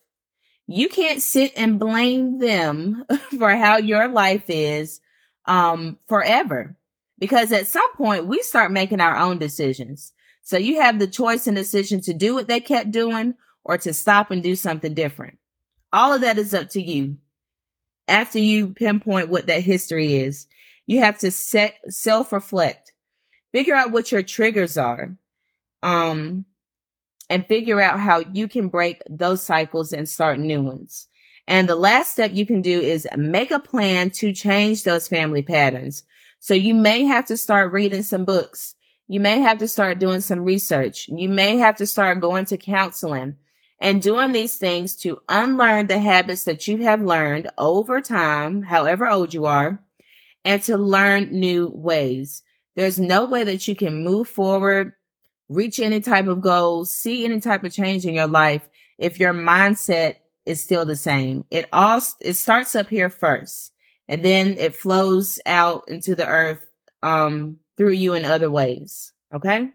You 0.67 0.89
can't 0.89 1.21
sit 1.21 1.53
and 1.55 1.79
blame 1.79 2.39
them 2.39 3.05
for 3.39 3.55
how 3.55 3.77
your 3.77 4.09
life 4.09 4.49
is 4.49 5.03
um 5.45 5.99
forever. 6.09 6.79
Because 7.19 7.53
at 7.53 7.67
some 7.67 7.93
point 7.93 8.27
we 8.27 8.41
start 8.41 8.73
making 8.73 9.03
our 9.03 9.19
own 9.19 9.37
decisions. 9.37 10.15
So 10.47 10.59
you 10.59 10.81
have 10.81 11.01
the 11.01 11.09
choice 11.09 11.49
and 11.49 11.57
decision 11.57 12.01
to 12.03 12.15
do 12.15 12.33
what 12.33 12.47
they 12.47 12.61
kept 12.61 12.93
doing 12.93 13.35
or 13.65 13.79
to 13.79 13.93
stop 13.93 14.31
and 14.31 14.45
do 14.45 14.55
something 14.55 14.95
different. 14.95 15.39
All 15.93 16.13
of 16.13 16.21
that 16.21 16.39
is 16.39 16.55
up 16.55 16.71
to 16.71 16.81
you. 16.81 17.17
After 18.07 18.39
you 18.39 18.69
pinpoint 18.69 19.29
what 19.29 19.49
that 19.49 19.65
history 19.65 20.15
is, 20.15 20.47
you 20.87 21.01
have 21.01 21.19
to 21.19 21.33
set 21.33 21.75
self 21.89 22.31
reflect, 22.33 22.93
figure 23.51 23.75
out 23.75 23.91
what 23.91 24.13
your 24.13 24.23
triggers 24.23 24.79
are, 24.79 25.17
um, 25.83 26.45
and 27.29 27.45
figure 27.49 27.81
out 27.81 27.99
how 27.99 28.21
you 28.33 28.47
can 28.47 28.69
break 28.69 29.03
those 29.11 29.43
cycles 29.43 29.93
and 29.93 30.09
start 30.09 30.39
new 30.39 30.63
ones. 30.63 31.09
And 31.49 31.69
the 31.69 31.75
last 31.75 32.13
step 32.13 32.31
you 32.33 32.47
can 32.47 32.63
do 32.63 32.81
is 32.81 33.09
make 33.17 33.51
a 33.51 33.59
plan 33.59 34.11
to 34.11 34.33
change 34.33 34.85
those 34.85 35.09
family 35.09 35.43
patterns. 35.43 36.05
So 36.39 36.55
you 36.55 36.73
may 36.73 37.03
have 37.03 37.27
to 37.27 37.37
start 37.37 37.73
reading 37.73 38.05
some 38.05 38.25
books. 38.25 38.76
You 39.09 39.21
may 39.21 39.41
have 39.41 39.59
to 39.59 39.69
start 39.69 39.99
doing 39.99 40.21
some 40.21 40.41
research. 40.41 41.09
You 41.09 41.29
may 41.29 41.59
have 41.59 41.77
to 41.77 41.87
start 41.87 42.21
going 42.21 42.45
to 42.47 42.57
counseling 42.57 43.37
and 43.81 44.03
doing 44.03 44.33
these 44.33 44.57
things 44.57 44.97
to 44.97 45.21
unlearn 45.29 45.87
the 45.87 45.99
habits 45.99 46.45
that 46.45 46.67
you 46.67 46.79
have 46.79 47.03
learned 47.03 47.51
over 47.59 48.01
time, 48.01 48.63
however 48.63 49.09
old 49.09 49.33
you 49.33 49.47
are, 49.47 49.81
and 50.45 50.63
to 50.63 50.77
learn 50.77 51.31
new 51.31 51.71
ways. 51.75 52.43
There's 52.75 52.99
no 52.99 53.27
way 53.27 53.45
that 53.45 53.69
you 53.69 53.77
can 53.77 54.03
move 54.03 54.29
forward, 54.29 54.93
reach 55.49 55.79
any 55.79 56.01
type 56.01 56.27
of 56.27 56.41
goals, 56.41 56.91
see 56.91 57.25
any 57.25 57.41
type 57.41 57.65
of 57.65 57.73
change 57.73 58.07
in 58.07 58.15
your 58.15 58.27
life 58.27 58.69
if 58.99 59.21
your 59.21 59.35
mindset 59.35 60.17
is 60.47 60.63
still 60.63 60.85
the 60.85 60.97
same. 60.97 61.45
It 61.51 61.69
all, 61.73 62.01
it 62.21 62.35
starts 62.35 62.75
up 62.75 62.89
here 62.89 63.11
first 63.11 63.73
and 64.09 64.25
then 64.25 64.57
it 64.59 64.75
flows 64.75 65.39
out 65.47 65.85
into 65.89 66.15
the 66.15 66.27
earth, 66.27 66.65
um, 67.03 67.59
through 67.77 67.93
you 67.93 68.15
in 68.15 68.25
other 68.25 68.51
ways. 68.51 69.13
Okay. 69.35 69.71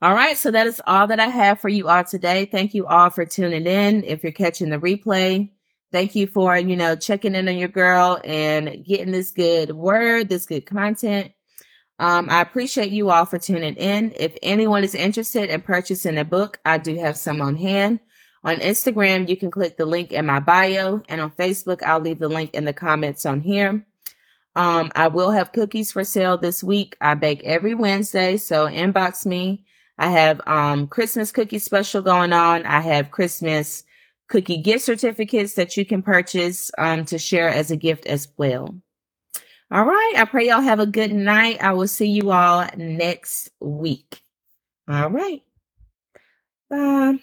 All 0.00 0.14
right. 0.14 0.36
So 0.36 0.50
that 0.52 0.66
is 0.66 0.80
all 0.86 1.08
that 1.08 1.20
I 1.20 1.26
have 1.26 1.60
for 1.60 1.68
you 1.68 1.88
all 1.88 2.04
today. 2.04 2.44
Thank 2.44 2.74
you 2.74 2.86
all 2.86 3.10
for 3.10 3.24
tuning 3.24 3.66
in. 3.66 4.04
If 4.04 4.22
you're 4.22 4.32
catching 4.32 4.70
the 4.70 4.78
replay, 4.78 5.50
thank 5.90 6.14
you 6.14 6.26
for, 6.26 6.56
you 6.56 6.76
know, 6.76 6.94
checking 6.94 7.34
in 7.34 7.48
on 7.48 7.56
your 7.56 7.68
girl 7.68 8.20
and 8.24 8.84
getting 8.84 9.10
this 9.10 9.32
good 9.32 9.72
word, 9.72 10.28
this 10.28 10.46
good 10.46 10.66
content. 10.66 11.32
Um, 11.98 12.28
I 12.30 12.42
appreciate 12.42 12.92
you 12.92 13.10
all 13.10 13.24
for 13.24 13.38
tuning 13.38 13.74
in. 13.74 14.12
If 14.16 14.36
anyone 14.40 14.84
is 14.84 14.94
interested 14.94 15.50
in 15.50 15.62
purchasing 15.62 16.16
a 16.16 16.24
book, 16.24 16.60
I 16.64 16.78
do 16.78 16.96
have 16.96 17.16
some 17.16 17.42
on 17.42 17.56
hand. 17.56 17.98
On 18.44 18.54
Instagram, 18.58 19.28
you 19.28 19.36
can 19.36 19.50
click 19.50 19.76
the 19.76 19.84
link 19.84 20.12
in 20.12 20.24
my 20.24 20.38
bio, 20.38 21.02
and 21.08 21.20
on 21.20 21.32
Facebook, 21.32 21.82
I'll 21.82 21.98
leave 21.98 22.20
the 22.20 22.28
link 22.28 22.54
in 22.54 22.64
the 22.64 22.72
comments 22.72 23.26
on 23.26 23.40
here. 23.40 23.84
Um, 24.58 24.90
I 24.96 25.06
will 25.06 25.30
have 25.30 25.52
cookies 25.52 25.92
for 25.92 26.02
sale 26.02 26.36
this 26.36 26.64
week. 26.64 26.96
I 27.00 27.14
bake 27.14 27.44
every 27.44 27.74
Wednesday, 27.74 28.36
so 28.36 28.66
inbox 28.66 29.24
me. 29.24 29.64
I 29.98 30.10
have 30.10 30.40
um, 30.48 30.88
Christmas 30.88 31.30
cookie 31.30 31.60
special 31.60 32.02
going 32.02 32.32
on. 32.32 32.66
I 32.66 32.80
have 32.80 33.12
Christmas 33.12 33.84
cookie 34.28 34.56
gift 34.56 34.84
certificates 34.84 35.54
that 35.54 35.76
you 35.76 35.86
can 35.86 36.02
purchase 36.02 36.72
um, 36.76 37.04
to 37.04 37.18
share 37.18 37.48
as 37.48 37.70
a 37.70 37.76
gift 37.76 38.06
as 38.06 38.26
well. 38.36 38.74
All 39.70 39.84
right. 39.84 40.14
I 40.16 40.24
pray 40.24 40.48
y'all 40.48 40.60
have 40.60 40.80
a 40.80 40.86
good 40.86 41.12
night. 41.12 41.62
I 41.62 41.72
will 41.72 41.88
see 41.88 42.08
you 42.08 42.32
all 42.32 42.66
next 42.76 43.50
week. 43.60 44.22
All 44.88 45.08
right. 45.08 45.42
Bye. 46.68 47.18